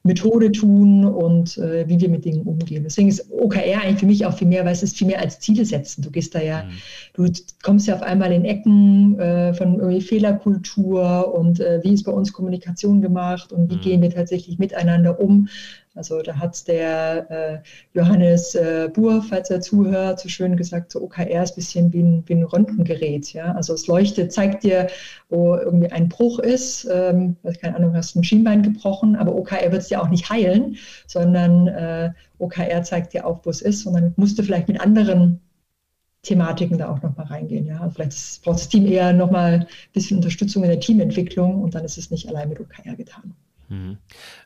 [0.03, 2.85] Methode tun und äh, wie wir mit Dingen umgehen.
[2.85, 5.39] Deswegen ist OKR eigentlich für mich auch viel mehr, weil es ist viel mehr als
[5.41, 6.03] Ziele setzen.
[6.03, 6.71] Du gehst da ja, mhm.
[7.15, 12.05] du kommst ja auf einmal in Ecken äh, von irgendwie Fehlerkultur und äh, wie ist
[12.05, 13.81] bei uns Kommunikation gemacht und wie mhm.
[13.81, 15.49] gehen wir tatsächlich miteinander um.
[15.95, 17.59] Also da hat der äh,
[17.93, 22.03] Johannes äh, Buhr, falls er zuhört, so schön gesagt, so OKR ist ein bisschen wie
[22.03, 23.33] ein, wie ein Röntgengerät.
[23.35, 23.53] Ja?
[23.53, 24.89] Also es leuchtet, zeigt dir,
[25.29, 26.89] wo irgendwie ein Bruch ist.
[26.91, 30.77] Ähm, keine Ahnung, hast ein Schienbein gebrochen, aber OKR wird es ja auch nicht heilen,
[31.07, 33.85] sondern äh, OKR zeigt dir auch, wo es ist.
[33.85, 35.41] Und dann musst du vielleicht mit anderen
[36.23, 37.67] Thematiken da auch nochmal reingehen.
[37.67, 37.81] Ja?
[37.81, 41.85] Also vielleicht braucht das Team eher nochmal ein bisschen Unterstützung in der Teamentwicklung und dann
[41.85, 43.35] ist es nicht allein mit OKR getan.
[43.69, 43.99] Mhm.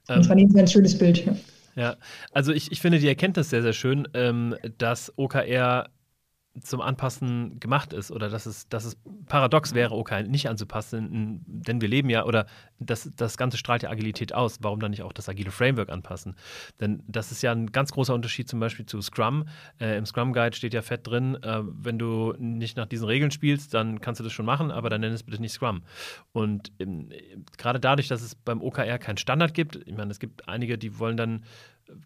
[0.06, 1.24] das war ein ganz schönes Bild.
[1.24, 1.36] Ja.
[1.76, 1.96] Ja,
[2.32, 5.90] also ich, ich finde die Erkenntnis sehr, sehr schön, ähm, dass OKR
[6.60, 11.80] zum Anpassen gemacht ist oder dass es, dass es paradox wäre, OK nicht anzupassen, denn
[11.80, 12.46] wir leben ja oder
[12.78, 14.58] das, das Ganze strahlt ja Agilität aus.
[14.62, 16.36] Warum dann nicht auch das agile Framework anpassen?
[16.80, 19.48] Denn das ist ja ein ganz großer Unterschied zum Beispiel zu Scrum.
[19.80, 23.30] Äh, Im Scrum Guide steht ja fett drin, äh, wenn du nicht nach diesen Regeln
[23.30, 25.82] spielst, dann kannst du das schon machen, aber dann nenn es bitte nicht Scrum.
[26.32, 27.10] Und ähm,
[27.56, 30.98] gerade dadurch, dass es beim OKR keinen Standard gibt, ich meine, es gibt einige, die
[30.98, 31.44] wollen dann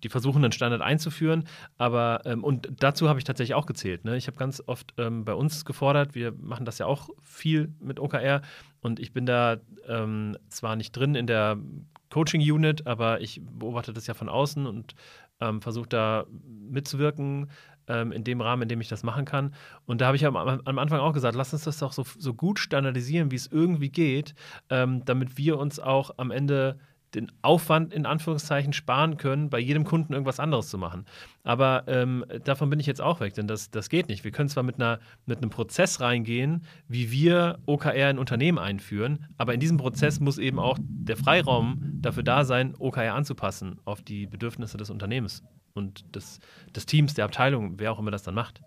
[0.03, 1.45] die versuchen einen Standard einzuführen,
[1.79, 4.05] aber ähm, und dazu habe ich tatsächlich auch gezählt.
[4.05, 4.17] Ne?
[4.17, 8.01] Ich habe ganz oft ähm, bei uns gefordert, wir machen das ja auch viel mit
[8.01, 8.43] OKR
[8.81, 11.59] und ich bin da ähm, zwar nicht drin in der
[12.11, 14.95] Coaching-Unit, aber ich beobachte das ja von außen und
[15.41, 16.27] ähm, versuche da
[16.69, 17.49] mitzuwirken
[17.89, 19.55] ähm, in dem Rahmen, in dem ich das machen kann.
[19.87, 22.35] Und da habe ich am, am, Anfang auch gesagt, lass uns das doch so, so
[22.35, 24.35] gut standardisieren, wie es irgendwie geht,
[24.69, 26.79] ähm, damit wir uns auch am Ende
[27.15, 31.05] den Aufwand in Anführungszeichen sparen können, bei jedem Kunden irgendwas anderes zu machen.
[31.43, 34.25] Aber ähm, davon bin ich jetzt auch weg, denn das, das geht nicht.
[34.25, 39.27] Wir können zwar mit, einer, mit einem Prozess reingehen, wie wir OKR in Unternehmen einführen,
[39.37, 44.03] aber in diesem Prozess muss eben auch der Freiraum dafür da sein, OKR anzupassen auf
[44.03, 45.43] die Bedürfnisse des Unternehmens
[45.75, 46.41] und des,
[46.75, 48.61] des Teams, der Abteilung, wer auch immer das dann macht.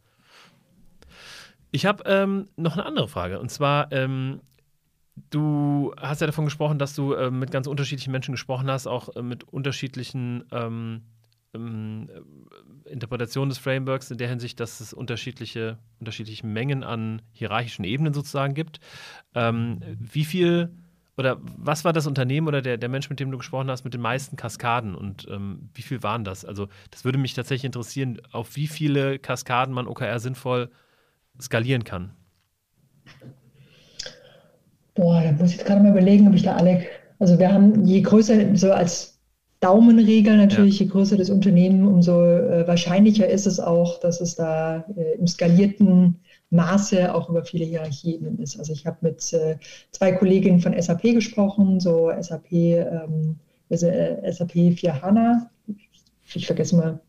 [1.71, 3.39] Ich habe ähm, noch eine andere Frage.
[3.39, 4.41] Und zwar, ähm,
[5.15, 9.15] Du hast ja davon gesprochen, dass du äh, mit ganz unterschiedlichen Menschen gesprochen hast, auch
[9.15, 11.03] äh, mit unterschiedlichen ähm,
[11.53, 12.09] ähm,
[12.85, 18.55] Interpretationen des Frameworks, in der Hinsicht, dass es unterschiedliche, unterschiedliche Mengen an hierarchischen Ebenen sozusagen
[18.55, 18.79] gibt.
[19.35, 20.71] Ähm, wie viel
[21.15, 23.93] oder was war das Unternehmen oder der, der Mensch, mit dem du gesprochen hast, mit
[23.93, 26.43] den meisten Kaskaden und ähm, wie viel waren das?
[26.43, 30.71] Also, das würde mich tatsächlich interessieren, auf wie viele Kaskaden man OKR sinnvoll
[31.39, 32.13] skalieren kann.
[34.95, 36.83] Boah, da muss ich jetzt gerade mal überlegen, ob ich da alle.
[37.19, 39.19] Also wir haben, je größer, so als
[39.59, 40.85] Daumenregel natürlich, ja.
[40.85, 45.25] je größer das Unternehmen, umso äh, wahrscheinlicher ist es auch, dass es da äh, im
[45.25, 48.59] skalierten Maße auch über viele Hierarchien ist.
[48.59, 49.57] Also ich habe mit äh,
[49.91, 53.37] zwei Kolleginnen von SAP gesprochen, so SAP, ähm,
[53.69, 55.49] also, äh, SAP 4 HANA.
[56.35, 56.99] Ich vergesse mal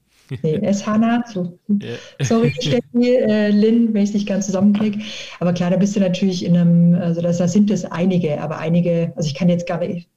[0.43, 1.25] Nee, S-HANA.
[1.27, 1.59] So.
[1.69, 1.97] Yeah.
[2.23, 5.01] Sorry, Steffi, äh, Lynn, wenn ich es nicht ganz zusammenkriege.
[5.41, 9.13] Aber klar, da bist du natürlich in einem, also da sind es einige, aber einige,
[9.17, 10.09] also ich kann jetzt gar nicht,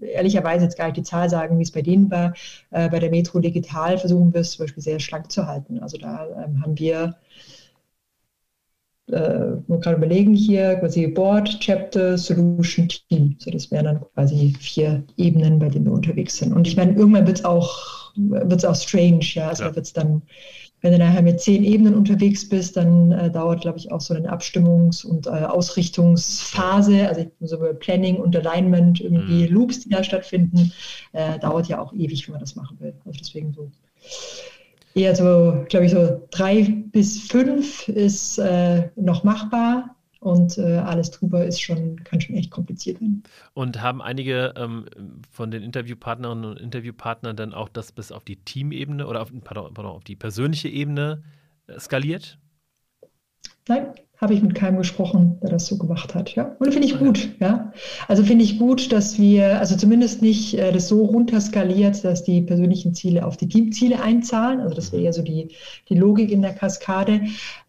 [0.00, 2.34] ehrlicherweise jetzt gar nicht die Zahl sagen, wie es bei denen war.
[2.70, 5.78] Äh, bei der Metro Digital versuchen wir es zum Beispiel sehr schlank zu halten.
[5.80, 7.16] Also da ähm, haben wir
[9.08, 13.36] äh, gerade überlegen hier, quasi Board, Chapter, Solution, Team.
[13.38, 16.52] So, das wären dann quasi vier Ebenen, bei denen wir unterwegs sind.
[16.52, 19.48] Und ich meine, irgendwann wird es auch wird es auch strange, ja.
[19.48, 19.74] Also ja.
[19.74, 20.22] wird es dann,
[20.80, 24.14] wenn du nachher mit zehn Ebenen unterwegs bist, dann äh, dauert, glaube ich, auch so
[24.14, 29.54] eine Abstimmungs- und äh, Ausrichtungsphase, also sowohl Planning und Alignment, irgendwie mhm.
[29.54, 30.72] Loops, die da stattfinden,
[31.12, 32.94] äh, dauert ja auch ewig, wenn man das machen will.
[33.04, 33.70] Also deswegen so
[34.94, 39.94] eher so, glaube ich, so drei bis fünf ist äh, noch machbar.
[40.20, 43.22] Und äh, alles drüber ist schon, kann schon echt kompliziert werden.
[43.54, 44.86] Und haben einige ähm,
[45.30, 49.72] von den Interviewpartnerinnen und Interviewpartnern dann auch das bis auf die Teamebene oder auf, pardon,
[49.72, 51.22] pardon, auf die persönliche Ebene
[51.68, 52.38] äh, skaliert?
[53.68, 56.34] Nein, habe ich mit keinem gesprochen, der das so gemacht hat.
[56.34, 57.28] Ja, und finde ich ah, gut.
[57.38, 57.72] Ja,
[58.08, 62.42] also finde ich gut, dass wir, also zumindest nicht äh, das so runterskaliert, dass die
[62.42, 64.60] persönlichen Ziele auf die Teamziele einzahlen.
[64.60, 65.48] Also das wäre ja so die,
[65.88, 67.20] die Logik in der Kaskade.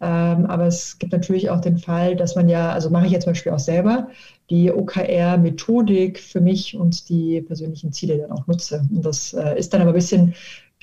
[0.01, 3.25] Ähm, aber es gibt natürlich auch den Fall, dass man ja, also mache ich jetzt
[3.25, 4.09] zum Beispiel auch selber,
[4.49, 8.81] die OKR-Methodik für mich und die persönlichen Ziele dann auch nutze.
[8.89, 10.33] Und das äh, ist dann aber ein bisschen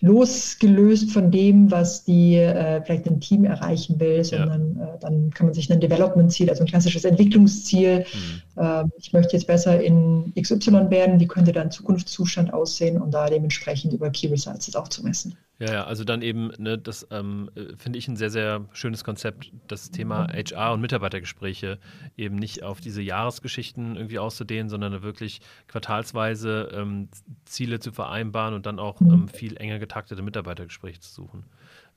[0.00, 4.94] losgelöst von dem, was die äh, vielleicht ein Team erreichen will, sondern ja.
[4.94, 8.42] äh, dann kann man sich ein Development-Ziel, also ein klassisches Entwicklungsziel, mhm.
[8.56, 13.26] Äh, ich möchte jetzt besser in XY werden, wie könnte dann Zukunftszustand aussehen und da
[13.26, 15.36] dementsprechend über Key Results das auch zu messen.
[15.58, 19.52] Ja, ja, also dann eben, ne, das ähm, finde ich ein sehr, sehr schönes Konzept,
[19.68, 21.78] das Thema HR und Mitarbeitergespräche
[22.14, 27.08] eben nicht auf diese Jahresgeschichten irgendwie auszudehnen, sondern wirklich quartalsweise ähm,
[27.46, 31.44] Ziele zu vereinbaren und dann auch ähm, viel enger getaktete Mitarbeitergespräche zu suchen.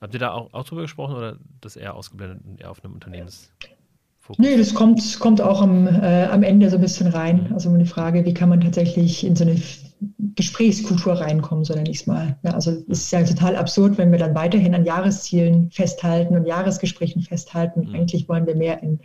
[0.00, 2.94] Habt ihr da auch, auch drüber gesprochen oder das eher ausgeblendet und eher auf einem
[2.94, 3.52] Unternehmens?
[4.30, 4.38] Fokus?
[4.38, 7.50] Nee, das kommt, kommt auch am, äh, am Ende so ein bisschen rein.
[7.52, 9.56] Also eine Frage, wie kann man tatsächlich in so eine
[10.34, 12.38] Gesprächskultur reinkommen, so nenne ich es mal.
[12.42, 16.46] Ja, also es ist ja total absurd, wenn wir dann weiterhin an Jahreszielen festhalten und
[16.46, 17.88] Jahresgesprächen festhalten.
[17.88, 17.94] Mhm.
[17.94, 19.00] Eigentlich wollen wir mehr in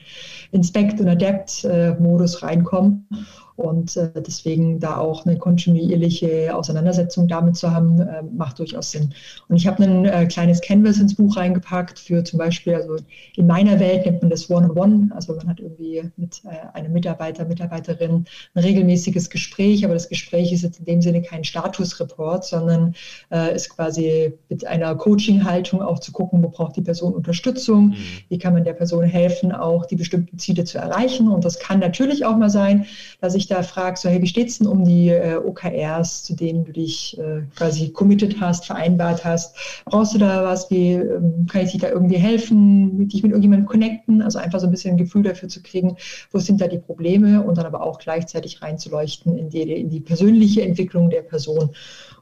[0.51, 3.07] Inspect- und Adapt-Modus reinkommen.
[3.55, 9.13] Und äh, deswegen da auch eine kontinuierliche Auseinandersetzung damit zu haben, äh, macht durchaus Sinn.
[9.47, 12.97] Und ich habe ein äh, kleines Canvas ins Buch reingepackt für zum Beispiel, also
[13.37, 15.11] in meiner Welt nennt man das One-on-One.
[15.15, 20.51] Also man hat irgendwie mit äh, einem Mitarbeiter, Mitarbeiterin ein regelmäßiges Gespräch, aber das Gespräch
[20.51, 22.95] ist jetzt in dem Sinne kein Statusreport, sondern
[23.31, 27.95] äh, ist quasi mit einer Coaching-Haltung auch zu gucken, wo braucht die Person Unterstützung, mhm.
[28.29, 31.29] wie kann man der Person helfen, auch die bestimmten Ziele zu erreichen.
[31.29, 32.85] Und das kann natürlich auch mal sein,
[33.21, 36.23] dass ich dich da fragst, so, hey, wie steht es denn um die äh, OKRs,
[36.23, 39.55] zu denen du dich äh, quasi committed hast, vereinbart hast?
[39.85, 40.69] Brauchst du da was?
[40.69, 44.21] Wie ähm, kann ich dir da irgendwie helfen, dich mit irgendjemandem connecten?
[44.21, 45.97] Also einfach so ein bisschen ein Gefühl dafür zu kriegen,
[46.31, 49.99] wo sind da die Probleme und dann aber auch gleichzeitig reinzuleuchten in die, in die
[49.99, 51.69] persönliche Entwicklung der Person.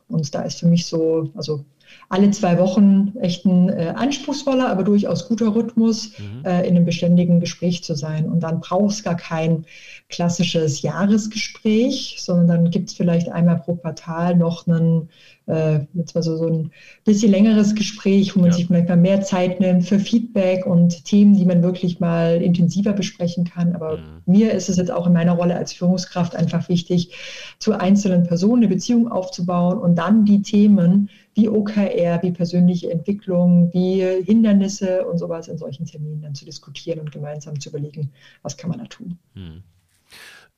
[0.08, 1.66] Und da ist für mich so, also
[2.10, 6.46] alle zwei Wochen echt ein äh, anspruchsvoller, aber durchaus guter Rhythmus, mhm.
[6.46, 8.26] äh, in einem beständigen Gespräch zu sein.
[8.26, 9.66] Und dann braucht es gar kein
[10.10, 15.10] klassisches Jahresgespräch, sondern dann gibt es vielleicht einmal pro Quartal noch einen,
[15.48, 16.72] äh, jetzt mal so, so ein
[17.04, 18.56] bisschen längeres Gespräch, wo man ja.
[18.56, 22.94] sich vielleicht mal mehr Zeit nimmt für Feedback und Themen, die man wirklich mal intensiver
[22.94, 23.76] besprechen kann.
[23.76, 24.22] Aber mhm.
[24.26, 27.14] mir ist es jetzt auch in meiner Rolle als Führungskraft einfach wichtig,
[27.60, 33.74] zu einzelnen Personen eine Beziehung aufzubauen und dann die Themen, wie OKR, wie persönliche Entwicklung,
[33.74, 38.12] wie Hindernisse und sowas in solchen Terminen dann zu diskutieren und gemeinsam zu überlegen,
[38.44, 39.18] was kann man da tun.
[39.36, 39.64] Hm.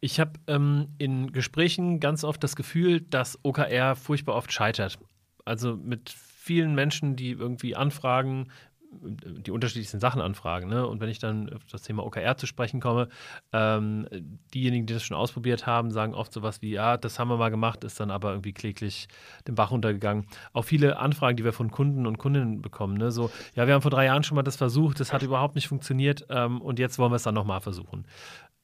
[0.01, 4.99] Ich habe ähm, in Gesprächen ganz oft das Gefühl, dass OKR furchtbar oft scheitert.
[5.45, 8.51] Also mit vielen Menschen, die irgendwie anfragen,
[9.01, 10.69] die unterschiedlichsten Sachen anfragen.
[10.69, 10.87] Ne?
[10.87, 13.09] Und wenn ich dann auf das Thema OKR zu sprechen komme,
[13.51, 14.07] ähm,
[14.53, 17.49] diejenigen, die das schon ausprobiert haben, sagen oft sowas wie, ja, das haben wir mal
[17.49, 19.07] gemacht, ist dann aber irgendwie kläglich
[19.47, 20.27] den Bach runtergegangen.
[20.53, 23.11] Auch viele Anfragen, die wir von Kunden und Kundinnen bekommen, ne?
[23.11, 25.67] so, ja, wir haben vor drei Jahren schon mal das versucht, das hat überhaupt nicht
[25.67, 28.05] funktioniert ähm, und jetzt wollen wir es dann nochmal versuchen.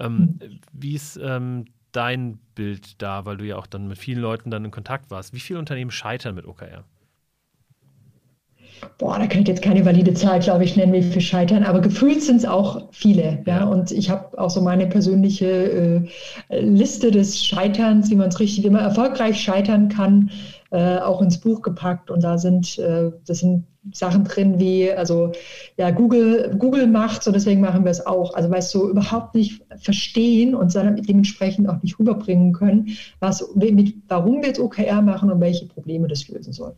[0.02, 0.40] Ähm.
[0.74, 4.66] Wie ist ähm, dein Bild da, weil du ja auch dann mit vielen Leuten dann
[4.66, 5.34] in Kontakt warst?
[5.34, 6.86] Wie viele Unternehmen scheitern mit OKR?
[8.98, 11.82] boah, da kann ich jetzt keine valide Zahl, glaube ich, nennen, wie viel scheitern, aber
[11.82, 13.42] gefühlt sind es auch viele.
[13.46, 13.66] Ja?
[13.66, 15.46] Und ich habe auch so meine persönliche
[16.50, 20.32] äh, Liste des Scheiterns, wie man es richtig, wie man erfolgreich scheitern kann,
[20.72, 22.10] äh, auch ins Buch gepackt.
[22.10, 25.32] Und da sind, äh, das sind Sachen drin wie, also
[25.78, 28.34] ja, Google, Google macht und deswegen machen wir es auch.
[28.36, 34.42] Also weißt du, überhaupt nicht verstehen und dementsprechend auch nicht rüberbringen können, was, mit, warum
[34.42, 36.76] wir jetzt OKR machen und welche Probleme das lösen soll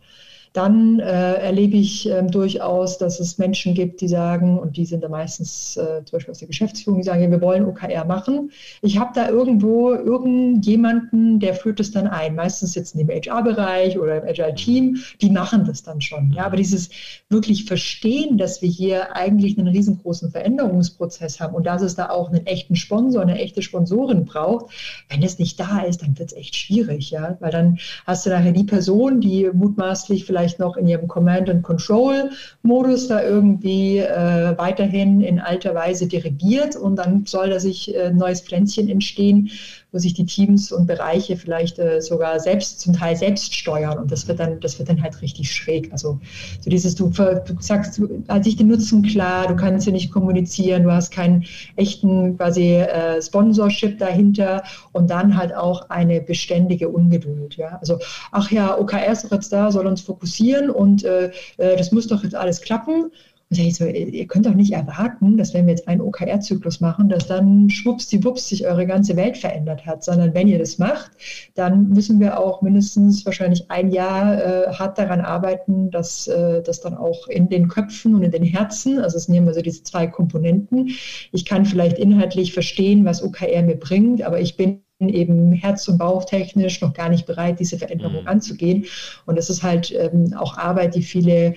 [0.54, 5.04] dann äh, erlebe ich äh, durchaus, dass es Menschen gibt, die sagen, und die sind
[5.04, 8.52] da meistens äh, zum Beispiel aus der Geschäftsführung, die sagen, ja, wir wollen OKR machen.
[8.84, 12.36] Ich habe da irgendwo irgendjemanden, der führt es dann ein.
[12.36, 16.32] Meistens sitzen die im HR-Bereich oder im Agile-Team, die machen das dann schon.
[16.32, 16.89] Ja, aber dieses
[17.30, 22.30] wirklich Verstehen, dass wir hier eigentlich einen riesengroßen Veränderungsprozess haben und dass es da auch
[22.30, 24.72] einen echten Sponsor, eine echte Sponsorin braucht,
[25.10, 28.30] wenn es nicht da ist, dann wird es echt schwierig, ja, weil dann hast du
[28.30, 35.21] nachher die Person, die mutmaßlich vielleicht vielleicht noch in ihrem Command-and-Control-Modus da irgendwie äh, weiterhin
[35.21, 39.51] in alter Weise dirigiert und dann soll da sich äh, neues Pflänzchen entstehen,
[39.93, 44.12] wo sich die Teams und Bereiche vielleicht äh, sogar selbst zum Teil selbst steuern und
[44.12, 45.91] das wird dann, das wird dann halt richtig schräg.
[45.91, 46.19] Also
[46.60, 50.12] so dieses, du, du sagst, du hat sich den Nutzen klar, du kannst ja nicht
[50.12, 56.89] kommunizieren, du hast keinen echten quasi äh, Sponsorship dahinter und dann halt auch eine beständige
[56.89, 57.56] Ungeduld.
[57.56, 57.77] Ja?
[57.79, 57.99] Also,
[58.32, 62.08] ach ja, OKR ist doch jetzt da, soll uns fokussieren und äh, äh das muss
[62.08, 63.12] doch jetzt alles klappen.
[63.54, 66.82] Und sage ich so, ihr könnt doch nicht erwarten, dass wenn wir jetzt einen OKR-Zyklus
[66.82, 71.12] machen, dass dann schwuppsdiwupps sich eure ganze Welt verändert hat, sondern wenn ihr das macht,
[71.54, 76.82] dann müssen wir auch mindestens wahrscheinlich ein Jahr äh, hart daran arbeiten, dass äh, das
[76.82, 79.84] dann auch in den Köpfen und in den Herzen, also es nehmen wir so diese
[79.84, 80.89] zwei Komponenten.
[81.32, 85.98] Ich kann vielleicht inhaltlich verstehen, was OKR mir bringt, aber ich bin eben herz- und
[85.98, 88.28] bauchtechnisch noch gar nicht bereit, diese Veränderung mhm.
[88.28, 88.86] anzugehen.
[89.26, 91.56] Und das ist halt ähm, auch Arbeit, die viele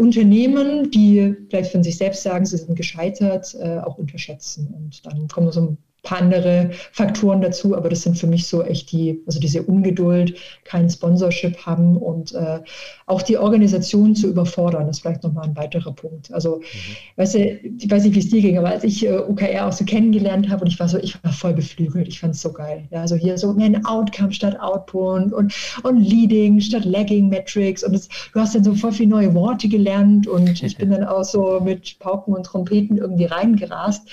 [0.00, 4.72] Unternehmen, die vielleicht von sich selbst sagen, sie sind gescheitert, äh, auch unterschätzen.
[4.74, 8.62] Und dann kommen so ein paar andere Faktoren dazu, aber das sind für mich so
[8.62, 12.60] echt die, also diese Ungeduld, kein Sponsorship haben und äh,
[13.06, 16.32] auch die Organisation zu überfordern, ist vielleicht nochmal ein weiterer Punkt.
[16.32, 16.62] Also, mhm.
[17.16, 19.72] weißt du, ich weiß nicht, wie es dir ging, aber als ich äh, OKR auch
[19.72, 22.52] so kennengelernt habe und ich war so, ich war voll beflügelt, ich fand es so
[22.52, 22.84] geil.
[22.90, 27.92] Ja, also hier so ein Outcome statt Output und, und Leading statt Lagging Metrics und
[27.92, 31.24] das, du hast dann so voll viele neue Worte gelernt und ich bin dann auch
[31.24, 34.08] so mit Pauken und Trompeten irgendwie reingerast.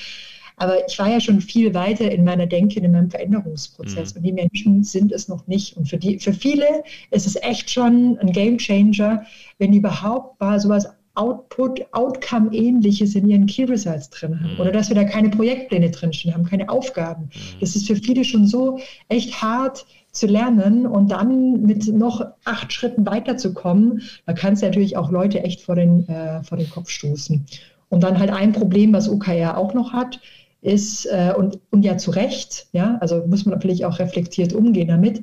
[0.57, 4.13] Aber ich war ja schon viel weiter in meiner Denke, in meinem Veränderungsprozess.
[4.13, 4.17] Mhm.
[4.17, 5.77] Und die Menschen sind es noch nicht.
[5.77, 9.23] Und für, die, für viele ist es echt schon ein Game Changer,
[9.59, 14.53] wenn die überhaupt mal sowas Output, Outcome-ähnliches in ihren Key Results drin haben.
[14.53, 14.59] Mhm.
[14.59, 17.23] Oder dass wir da keine Projektpläne drinstehen haben, keine Aufgaben.
[17.23, 17.59] Mhm.
[17.59, 22.73] Das ist für viele schon so echt hart zu lernen und dann mit noch acht
[22.73, 24.01] Schritten weiterzukommen.
[24.25, 27.45] Da kannst du natürlich auch Leute echt vor den, äh, vor den Kopf stoßen.
[27.89, 30.19] Und dann halt ein Problem, was OKR auch noch hat,
[30.61, 34.87] ist, äh, und, und ja zu Recht, ja, also muss man natürlich auch reflektiert umgehen
[34.87, 35.21] damit.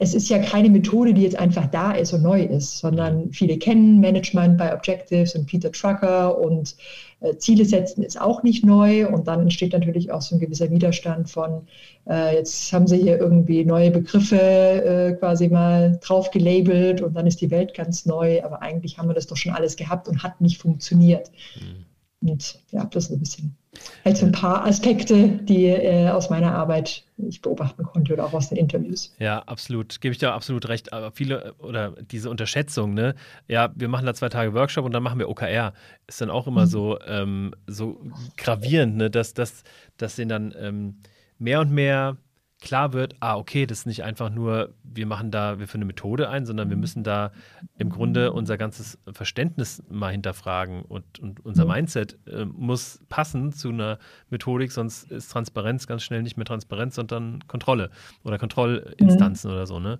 [0.00, 3.58] Es ist ja keine Methode, die jetzt einfach da ist und neu ist, sondern viele
[3.58, 6.76] kennen Management bei Objectives und Peter Trucker und
[7.20, 10.70] äh, Ziele setzen ist auch nicht neu und dann entsteht natürlich auch so ein gewisser
[10.70, 11.66] Widerstand von,
[12.08, 17.26] äh, jetzt haben sie hier irgendwie neue Begriffe äh, quasi mal drauf gelabelt und dann
[17.26, 20.22] ist die Welt ganz neu, aber eigentlich haben wir das doch schon alles gehabt und
[20.22, 21.32] hat nicht funktioniert.
[21.56, 22.30] Mhm.
[22.30, 23.56] Und ja, das ist ein bisschen
[24.04, 28.32] halt so ein paar Aspekte, die äh, aus meiner Arbeit ich beobachten konnte oder auch
[28.32, 29.14] aus den Interviews.
[29.18, 30.00] Ja, absolut.
[30.00, 30.92] Gebe ich dir absolut recht.
[30.92, 33.14] Aber viele oder diese Unterschätzung, ne?
[33.48, 35.72] Ja, wir machen da zwei Tage Workshop und dann machen wir OKR.
[36.06, 36.70] Ist dann auch immer mhm.
[36.70, 38.00] so, ähm, so
[38.36, 39.10] gravierend, ne?
[39.10, 39.64] Dass, dass,
[39.96, 41.02] dass den dann ähm,
[41.38, 42.16] mehr und mehr
[42.60, 45.86] klar wird, ah, okay, das ist nicht einfach nur, wir machen da, wir führen eine
[45.86, 47.30] Methode ein, sondern wir müssen da
[47.78, 53.68] im Grunde unser ganzes Verständnis mal hinterfragen und, und unser Mindset äh, muss passen zu
[53.68, 53.98] einer
[54.30, 57.90] Methodik, sonst ist Transparenz ganz schnell nicht mehr Transparenz, sondern Kontrolle
[58.24, 59.56] oder Kontrollinstanzen mhm.
[59.56, 59.98] oder so, ne?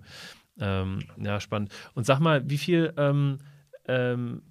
[0.61, 1.71] Ähm, ja, spannend.
[1.93, 3.37] Und sag mal, wie viel ähm,
[3.87, 4.41] ähm,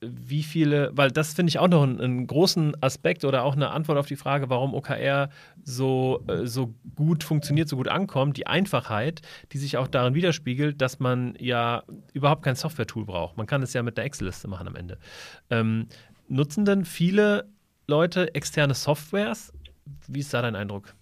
[0.00, 3.70] wie viele, weil das finde ich auch noch einen, einen, großen Aspekt oder auch eine
[3.70, 5.30] Antwort auf die Frage, warum OKR
[5.64, 10.82] so, äh, so gut funktioniert, so gut ankommt, die Einfachheit, die sich auch darin widerspiegelt,
[10.82, 11.82] dass man ja
[12.12, 13.38] überhaupt kein Software-Tool braucht.
[13.38, 14.98] Man kann es ja mit der Excel-Liste machen am Ende.
[15.48, 15.86] Ähm,
[16.28, 17.48] nutzen denn viele
[17.86, 19.52] Leute externe Softwares?
[20.08, 20.94] Wie ist da dein Eindruck?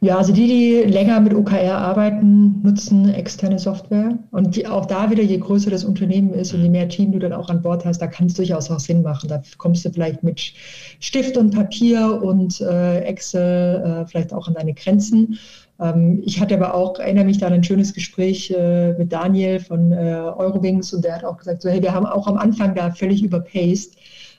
[0.00, 4.18] Ja, also die, die länger mit OKR arbeiten, nutzen externe Software.
[4.30, 7.18] Und die, auch da wieder, je größer das Unternehmen ist und je mehr Team du
[7.18, 9.28] dann auch an Bord hast, da kann es durchaus auch Sinn machen.
[9.28, 10.52] Da kommst du vielleicht mit
[11.00, 15.38] Stift und Papier und äh, Excel äh, vielleicht auch an deine Grenzen.
[15.80, 19.60] Ähm, ich hatte aber auch, erinnere mich da an ein schönes Gespräch äh, mit Daniel
[19.60, 22.74] von äh, Eurowings und der hat auch gesagt, so hey, wir haben auch am Anfang
[22.74, 23.96] da völlig überpaced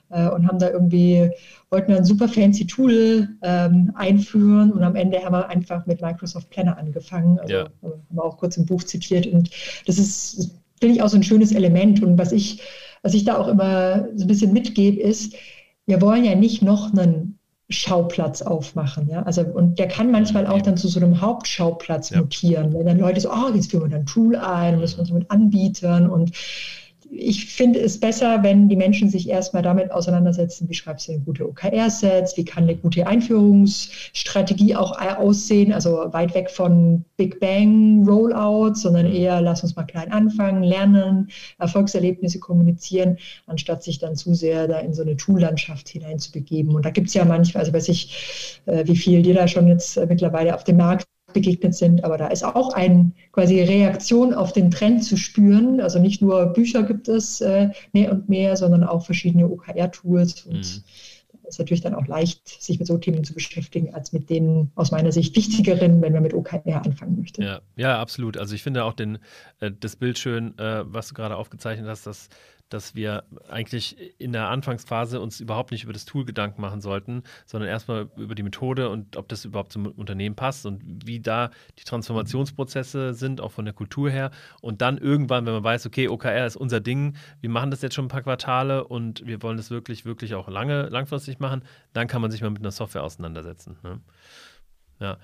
[0.10, 1.30] äh, und haben da irgendwie,
[1.70, 6.50] wollten ein super fancy Tool ähm, einführen und am Ende haben wir einfach mit Microsoft
[6.50, 7.40] Planner angefangen.
[7.40, 7.64] Also ja.
[7.82, 9.50] haben wir auch kurz im Buch zitiert und
[9.86, 12.62] das ist, finde ich, auch so ein schönes Element und was ich,
[13.02, 15.36] was ich da auch immer so ein bisschen mitgebe, ist,
[15.86, 17.40] wir wollen ja nicht noch einen
[17.70, 19.10] Schauplatz aufmachen.
[19.10, 19.24] Ja?
[19.24, 22.22] Also, und der kann manchmal auch dann zu so einem Hauptschauplatz ja.
[22.22, 25.02] mutieren, wenn dann Leute so, oh, jetzt führen wir dann ein Tool ein, müssen wir
[25.02, 26.32] uns mit Anbietern und
[27.12, 31.22] ich finde es besser, wenn die Menschen sich erstmal damit auseinandersetzen, wie schreibst du eine
[31.22, 38.06] gute OKR-Sets, wie kann eine gute Einführungsstrategie auch aussehen, also weit weg von Big Bang
[38.08, 39.16] Rollout, sondern mhm.
[39.16, 44.80] eher lass uns mal klein anfangen, lernen, Erfolgserlebnisse kommunizieren, anstatt sich dann zu sehr da
[44.80, 46.76] in so eine Tool-Landschaft hineinzubegeben.
[46.76, 49.68] Und da gibt es ja manchmal, also weiß ich, äh, wie viel dir da schon
[49.68, 52.04] jetzt äh, mittlerweile auf dem Markt begegnet sind.
[52.04, 55.82] Aber da ist auch eine quasi Reaktion auf den Trend zu spüren.
[55.82, 60.46] Also nicht nur Bücher gibt es äh, mehr und mehr, sondern auch verschiedene OKR-Tools.
[60.46, 60.84] Und mhm.
[61.48, 64.92] ist natürlich dann auch leicht, sich mit so Themen zu beschäftigen, als mit den aus
[64.92, 67.44] meiner Sicht wichtigeren, wenn man mit OKR anfangen möchte.
[67.44, 68.38] Ja, ja absolut.
[68.38, 69.20] Also ich finde auch den,
[69.60, 72.30] äh, das Bild schön, äh, was du gerade aufgezeichnet hast, dass
[72.70, 77.24] dass wir eigentlich in der Anfangsphase uns überhaupt nicht über das Tool Gedanken machen sollten,
[77.46, 81.50] sondern erstmal über die Methode und ob das überhaupt zum Unternehmen passt und wie da
[81.80, 84.32] die Transformationsprozesse sind, auch von der Kultur her.
[84.62, 87.96] Und dann irgendwann, wenn man weiß, okay, OKR ist unser Ding, wir machen das jetzt
[87.96, 91.64] schon ein paar Quartale und wir wollen das wirklich, wirklich auch lange, langfristig machen,
[91.94, 93.78] dann kann man sich mal mit einer Software auseinandersetzen.
[93.84, 94.00] Ne?
[95.00, 95.18] Ja.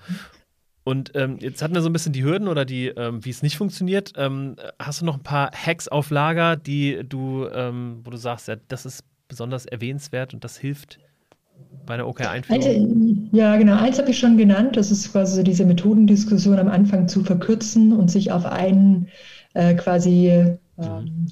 [0.86, 3.42] Und ähm, jetzt hatten wir so ein bisschen die Hürden oder die, ähm, wie es
[3.42, 4.12] nicht funktioniert.
[4.16, 8.46] Ähm, hast du noch ein paar Hacks auf Lager, die du, ähm, wo du sagst,
[8.46, 11.00] ja, das ist besonders erwähnenswert und das hilft
[11.86, 13.30] bei der OKR-Einführung?
[13.32, 13.74] Ja, genau.
[13.74, 14.76] Eins habe ich schon genannt.
[14.76, 19.08] Das ist quasi diese Methodendiskussion am Anfang zu verkürzen und sich auf einen
[19.54, 21.26] äh, quasi mhm ähm,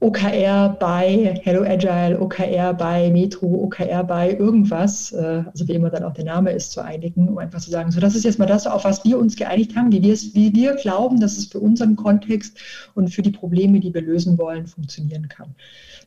[0.00, 6.04] OKR bei Hello Agile, OKR bei Metro, OKR bei irgendwas, äh, also wie immer dann
[6.04, 8.44] auch der Name ist, zu einigen, um einfach zu sagen, so das ist jetzt mal
[8.44, 11.96] das, auf was wir uns geeinigt haben, wie, wie wir glauben, dass es für unseren
[11.96, 12.58] Kontext
[12.94, 15.54] und für die Probleme, die wir lösen wollen, funktionieren kann.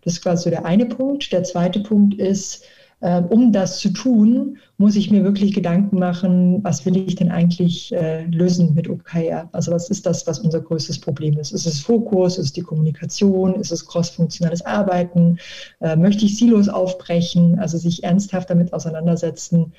[0.04, 1.32] Das ist quasi so der eine Punkt.
[1.34, 2.64] Der zweite Punkt ist,
[3.02, 7.32] äh, um das zu tun, muss ich mir wirklich Gedanken machen, was will ich denn
[7.32, 9.50] eigentlich äh, lösen mit OKR?
[9.52, 11.52] Also was ist das, was unser größtes Problem ist?
[11.52, 12.38] Ist es Fokus?
[12.38, 13.56] Ist es die Kommunikation?
[13.56, 15.38] Ist es crossfunktionales Arbeiten?
[15.82, 17.60] Äh, möchte ich Silos aufbrechen?
[17.60, 19.74] Also sich ernsthaft damit auseinandersetzen,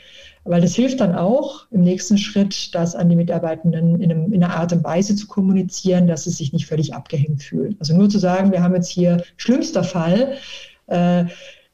[0.44, 4.42] weil das hilft dann auch im nächsten Schritt, das an die Mitarbeitenden in, einem, in
[4.42, 7.76] einer Art und Weise zu kommunizieren, dass sie sich nicht völlig abgehängt fühlen.
[7.78, 10.34] Also nur zu sagen, wir haben jetzt hier schlimmster Fall,
[10.86, 11.24] äh,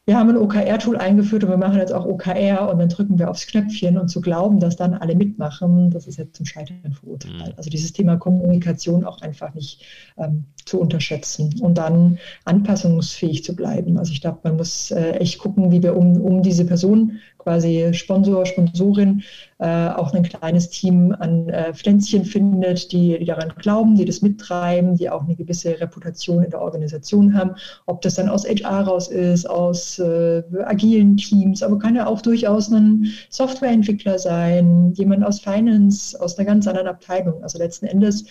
[0.06, 3.28] wir haben ein OKR-Tool eingeführt und wir machen jetzt auch OKR und dann drücken wir
[3.28, 7.34] aufs Knöpfchen und zu glauben, dass dann alle mitmachen, das ist jetzt zum Scheitern verurteilt.
[7.34, 7.54] Mhm.
[7.56, 9.84] Also dieses Thema Kommunikation auch einfach nicht
[10.16, 13.98] ähm, zu unterschätzen und dann anpassungsfähig zu bleiben.
[13.98, 17.94] Also ich glaube, man muss äh, echt gucken, wie wir um, um diese Person quasi
[17.94, 19.22] Sponsor, Sponsorin
[19.58, 24.20] äh, auch ein kleines Team an äh, Pflänzchen findet, die, die daran glauben, die das
[24.20, 27.52] mittreiben, die auch eine gewisse Reputation in der Organisation haben.
[27.86, 32.20] Ob das dann aus HR raus ist, aus äh, agilen Teams, aber kann ja auch
[32.20, 37.44] durchaus ein Softwareentwickler sein, jemand aus Finance, aus einer ganz anderen Abteilung.
[37.44, 38.24] Also letzten Endes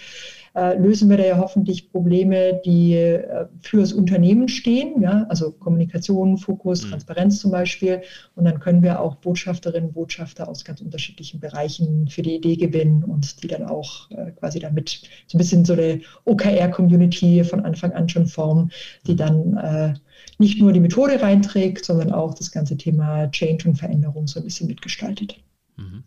[0.56, 6.38] äh, lösen wir da ja hoffentlich Probleme, die äh, fürs Unternehmen stehen, ja, also Kommunikation,
[6.38, 6.92] Fokus, mhm.
[6.92, 8.02] Transparenz zum Beispiel.
[8.36, 13.04] Und dann können wir auch Botschafterinnen, Botschafter aus ganz unterschiedlichen Bereichen für die Idee gewinnen
[13.04, 17.92] und die dann auch äh, quasi damit so ein bisschen so eine OKR-Community von Anfang
[17.92, 18.72] an schon formen,
[19.08, 19.18] die mhm.
[19.18, 19.94] dann äh,
[20.38, 24.46] nicht nur die Methode reinträgt, sondern auch das ganze Thema Change und Veränderung so ein
[24.46, 25.38] bisschen mitgestaltet.
[25.76, 26.04] Mhm.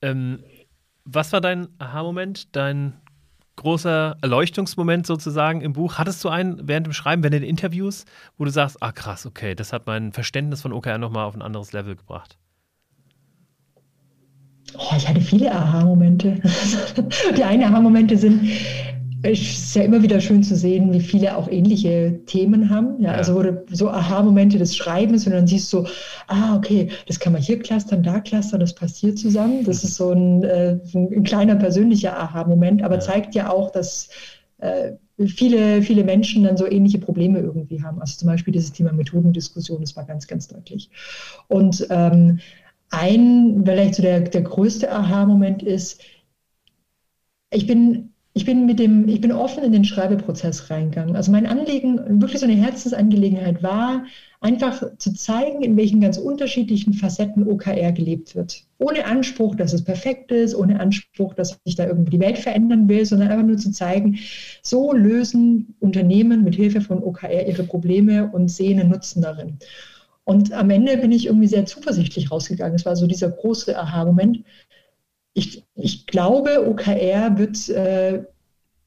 [0.00, 0.38] Ähm,
[1.04, 2.94] was war dein Aha-Moment, dein
[3.60, 5.98] großer Erleuchtungsmoment sozusagen im Buch.
[5.98, 8.04] Hattest du einen während dem Schreiben, während den Interviews,
[8.38, 11.42] wo du sagst, ah krass, okay, das hat mein Verständnis von OKR nochmal auf ein
[11.42, 12.38] anderes Level gebracht?
[14.76, 16.40] Oh, ich hatte viele Aha-Momente.
[17.36, 18.48] Die einen Aha-Momente sind,
[19.22, 23.00] es ist ja immer wieder schön zu sehen, wie viele auch ähnliche Themen haben.
[23.00, 23.18] Ja, ja.
[23.18, 25.86] Also du so Aha-Momente des Schreibens und dann siehst du,
[26.28, 29.64] ah, okay, das kann man hier clustern, da clustern, das passt hier zusammen.
[29.64, 33.00] Das ist so ein, äh, ein kleiner persönlicher Aha-Moment, aber ja.
[33.00, 34.08] zeigt ja auch, dass
[34.58, 34.92] äh,
[35.26, 38.00] viele, viele Menschen dann so ähnliche Probleme irgendwie haben.
[38.00, 40.90] Also zum Beispiel dieses Thema Methodendiskussion, das war ganz, ganz deutlich.
[41.48, 42.38] Und ähm,
[42.90, 46.00] ein, vielleicht so der, der größte Aha-Moment ist,
[47.52, 51.16] ich bin ich bin mit dem, ich bin offen in den Schreibeprozess reingegangen.
[51.16, 54.04] Also mein Anliegen, wirklich so eine Herzensangelegenheit war,
[54.40, 58.62] einfach zu zeigen, in welchen ganz unterschiedlichen Facetten OKR gelebt wird.
[58.78, 62.88] Ohne Anspruch, dass es perfekt ist, ohne Anspruch, dass ich da irgendwie die Welt verändern
[62.88, 64.18] will, sondern einfach nur zu zeigen,
[64.62, 69.58] so lösen Unternehmen mit Hilfe von OKR ihre Probleme und sehen einen Nutzen darin.
[70.22, 72.76] Und am Ende bin ich irgendwie sehr zuversichtlich rausgegangen.
[72.76, 74.44] Es war so dieser große Aha-Moment.
[75.34, 78.24] Ich, ich glaube, OKR wird, äh,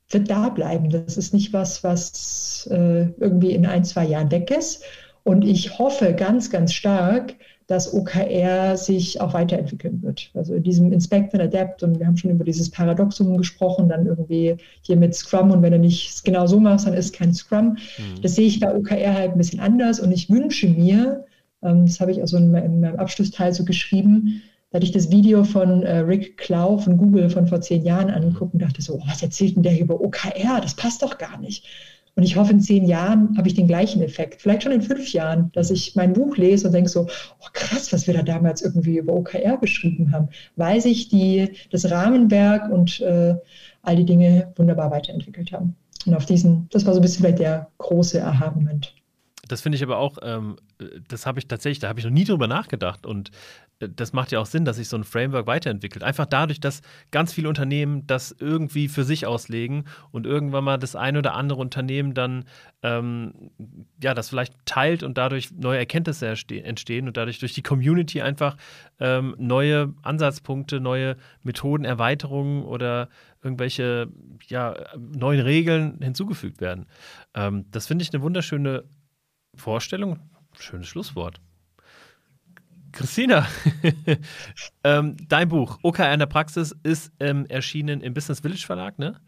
[0.09, 0.89] wird da bleiben.
[0.89, 4.83] Das ist nicht was, was äh, irgendwie in ein, zwei Jahren weg ist.
[5.23, 7.35] Und ich hoffe ganz, ganz stark,
[7.67, 10.29] dass OKR sich auch weiterentwickeln wird.
[10.33, 14.05] Also in diesem Inspect and Adapt und wir haben schon über dieses Paradoxum gesprochen, dann
[14.05, 17.77] irgendwie hier mit Scrum und wenn du nicht genau so machst, dann ist kein Scrum.
[17.97, 18.21] Mhm.
[18.21, 21.25] Das sehe ich bei OKR halt ein bisschen anders und ich wünsche mir,
[21.61, 24.41] ähm, das habe ich also in meinem Abschlussteil so geschrieben,
[24.73, 28.09] da hatte ich das Video von äh, Rick Clow von Google von vor zehn Jahren
[28.09, 30.59] angeguckt und dachte so, oh, was erzählt denn der über OKR?
[30.61, 31.67] Das passt doch gar nicht.
[32.15, 34.41] Und ich hoffe, in zehn Jahren habe ich den gleichen Effekt.
[34.41, 37.93] Vielleicht schon in fünf Jahren, dass ich mein Buch lese und denke so, oh krass,
[37.93, 42.99] was wir da damals irgendwie über OKR geschrieben haben, weil sich die, das Rahmenwerk und
[43.01, 43.35] äh,
[43.83, 45.75] all die Dinge wunderbar weiterentwickelt haben.
[46.07, 48.95] Und auf diesen, das war so ein bisschen vielleicht der große Aha-Moment.
[49.47, 50.55] Das finde ich aber auch, ähm,
[51.07, 53.05] das habe ich tatsächlich, da habe ich noch nie drüber nachgedacht.
[53.05, 53.29] Und
[53.89, 56.03] das macht ja auch Sinn, dass sich so ein Framework weiterentwickelt.
[56.03, 56.81] Einfach dadurch, dass
[57.11, 61.59] ganz viele Unternehmen das irgendwie für sich auslegen und irgendwann mal das eine oder andere
[61.59, 62.45] Unternehmen dann
[62.81, 63.51] ähm,
[64.01, 68.57] ja das vielleicht teilt und dadurch neue Erkenntnisse entstehen und dadurch durch die Community einfach
[68.99, 73.09] ähm, neue Ansatzpunkte, neue Methoden, Erweiterungen oder
[73.43, 74.07] irgendwelche
[74.47, 76.85] ja, neuen Regeln hinzugefügt werden.
[77.33, 78.83] Ähm, das finde ich eine wunderschöne
[79.55, 80.19] Vorstellung.
[80.57, 81.39] Schönes Schlusswort.
[82.93, 83.47] Christina,
[84.83, 89.19] ähm, dein Buch OKR in der Praxis ist ähm, erschienen im Business Village Verlag, ne?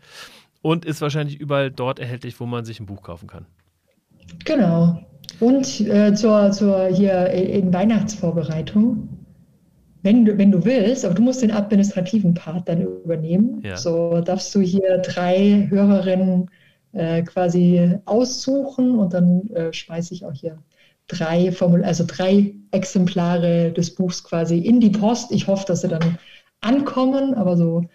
[0.61, 3.45] Und ist wahrscheinlich überall dort erhältlich, wo man sich ein Buch kaufen kann.
[4.45, 4.99] Genau.
[5.39, 9.09] Und äh, zur, zur hier in Weihnachtsvorbereitung,
[10.01, 13.75] wenn du, wenn du willst, aber du musst den administrativen Part dann übernehmen, ja.
[13.75, 16.49] so darfst du hier drei Hörerinnen
[16.93, 20.59] äh, quasi aussuchen und dann äh, schmeiße ich auch hier
[21.07, 25.31] drei Formul also drei Exemplare des Buchs quasi in die Post.
[25.31, 26.17] Ich hoffe, dass sie dann
[26.61, 27.85] ankommen, aber so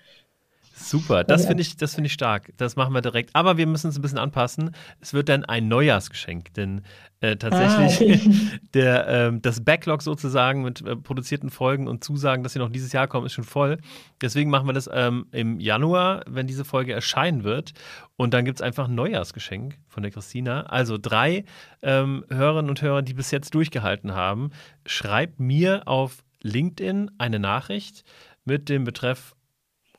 [0.90, 2.52] Super, das finde ich, find ich stark.
[2.56, 3.30] Das machen wir direkt.
[3.36, 4.72] Aber wir müssen es ein bisschen anpassen.
[5.00, 6.82] Es wird dann ein Neujahrsgeschenk, denn
[7.20, 12.54] äh, tatsächlich ah, der, äh, das Backlog sozusagen mit äh, produzierten Folgen und Zusagen, dass
[12.54, 13.78] sie noch dieses Jahr kommen, ist schon voll.
[14.20, 17.72] Deswegen machen wir das ähm, im Januar, wenn diese Folge erscheinen wird.
[18.16, 20.62] Und dann gibt es einfach ein Neujahrsgeschenk von der Christina.
[20.62, 21.44] Also drei
[21.82, 24.50] ähm, Hörerinnen und Hörer, die bis jetzt durchgehalten haben,
[24.84, 28.02] schreibt mir auf LinkedIn eine Nachricht
[28.44, 29.36] mit dem Betreff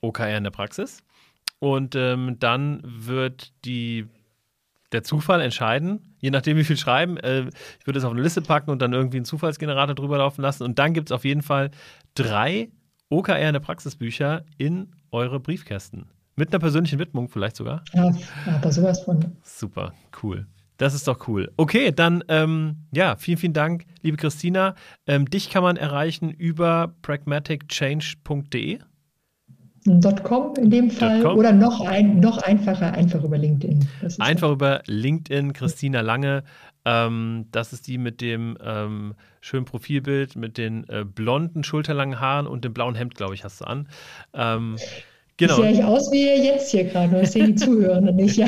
[0.02, 1.04] OKR in der Praxis.
[1.60, 4.08] Und ähm, dann wird die,
[4.92, 7.18] der Zufall entscheiden, je nachdem, wie viel schreiben.
[7.18, 7.50] Äh,
[7.80, 10.64] ich würde es auf eine Liste packen und dann irgendwie einen Zufallsgenerator drüber laufen lassen.
[10.64, 11.72] Und dann gibt es auf jeden Fall
[12.16, 12.70] drei
[13.10, 16.08] OKR in der Praxisbücher in eure Briefkästen.
[16.36, 17.84] Mit einer persönlichen Widmung vielleicht sogar.
[17.94, 18.12] Ja,
[18.48, 19.36] aber sowas von.
[19.44, 19.94] Super,
[20.24, 20.48] cool.
[20.78, 21.52] Das ist doch cool.
[21.58, 24.74] Okay, dann ähm, ja, vielen, vielen Dank, liebe Christina.
[25.06, 28.80] Ähm, dich kann man erreichen über pragmaticchange.de.
[29.86, 31.38] .com in dem Fall .com.
[31.38, 33.88] oder noch, ein, noch einfacher, einfach über LinkedIn.
[34.20, 34.54] Einfach so.
[34.54, 36.44] über LinkedIn, Christina Lange.
[36.86, 42.48] Ähm, das ist die mit dem ähm, schönen Profilbild, mit den äh, blonden, schulterlangen Haaren
[42.48, 43.88] und dem blauen Hemd, glaube ich, hast du an.
[44.34, 44.78] Ähm,
[45.38, 45.56] Genau.
[45.56, 48.48] Sehe ich aus wie jetzt hier gerade, das sehen die Zuhörenden nicht, ja.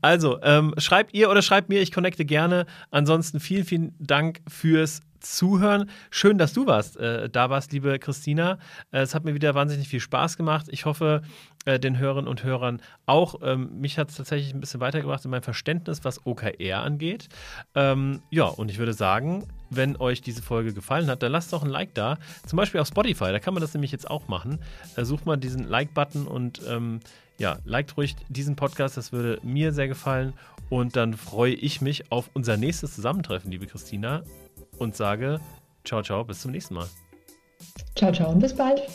[0.00, 2.64] Also, ähm, schreibt ihr oder schreibt mir, ich connecte gerne.
[2.90, 5.02] Ansonsten vielen, vielen Dank fürs
[5.32, 5.90] Zuhören.
[6.10, 8.58] Schön, dass du warst, äh, da warst, liebe Christina.
[8.90, 10.66] Äh, es hat mir wieder wahnsinnig viel Spaß gemacht.
[10.70, 11.22] Ich hoffe,
[11.66, 13.40] äh, den Hörerinnen und Hörern auch.
[13.42, 17.28] Ähm, mich hat es tatsächlich ein bisschen weitergebracht in meinem Verständnis, was OKR angeht.
[17.74, 21.62] Ähm, ja, und ich würde sagen, wenn euch diese Folge gefallen hat, dann lasst doch
[21.62, 22.18] ein Like da.
[22.46, 24.60] Zum Beispiel auf Spotify, da kann man das nämlich jetzt auch machen.
[24.96, 27.00] Äh, sucht mal diesen Like-Button und ähm,
[27.38, 30.32] ja, liked ruhig diesen Podcast, das würde mir sehr gefallen.
[30.70, 34.22] Und dann freue ich mich auf unser nächstes Zusammentreffen, liebe Christina
[34.78, 35.40] und sage
[35.84, 36.86] ciao, ciao, bis zum nächsten Mal.
[37.94, 38.82] Ciao, ciao und bis bald.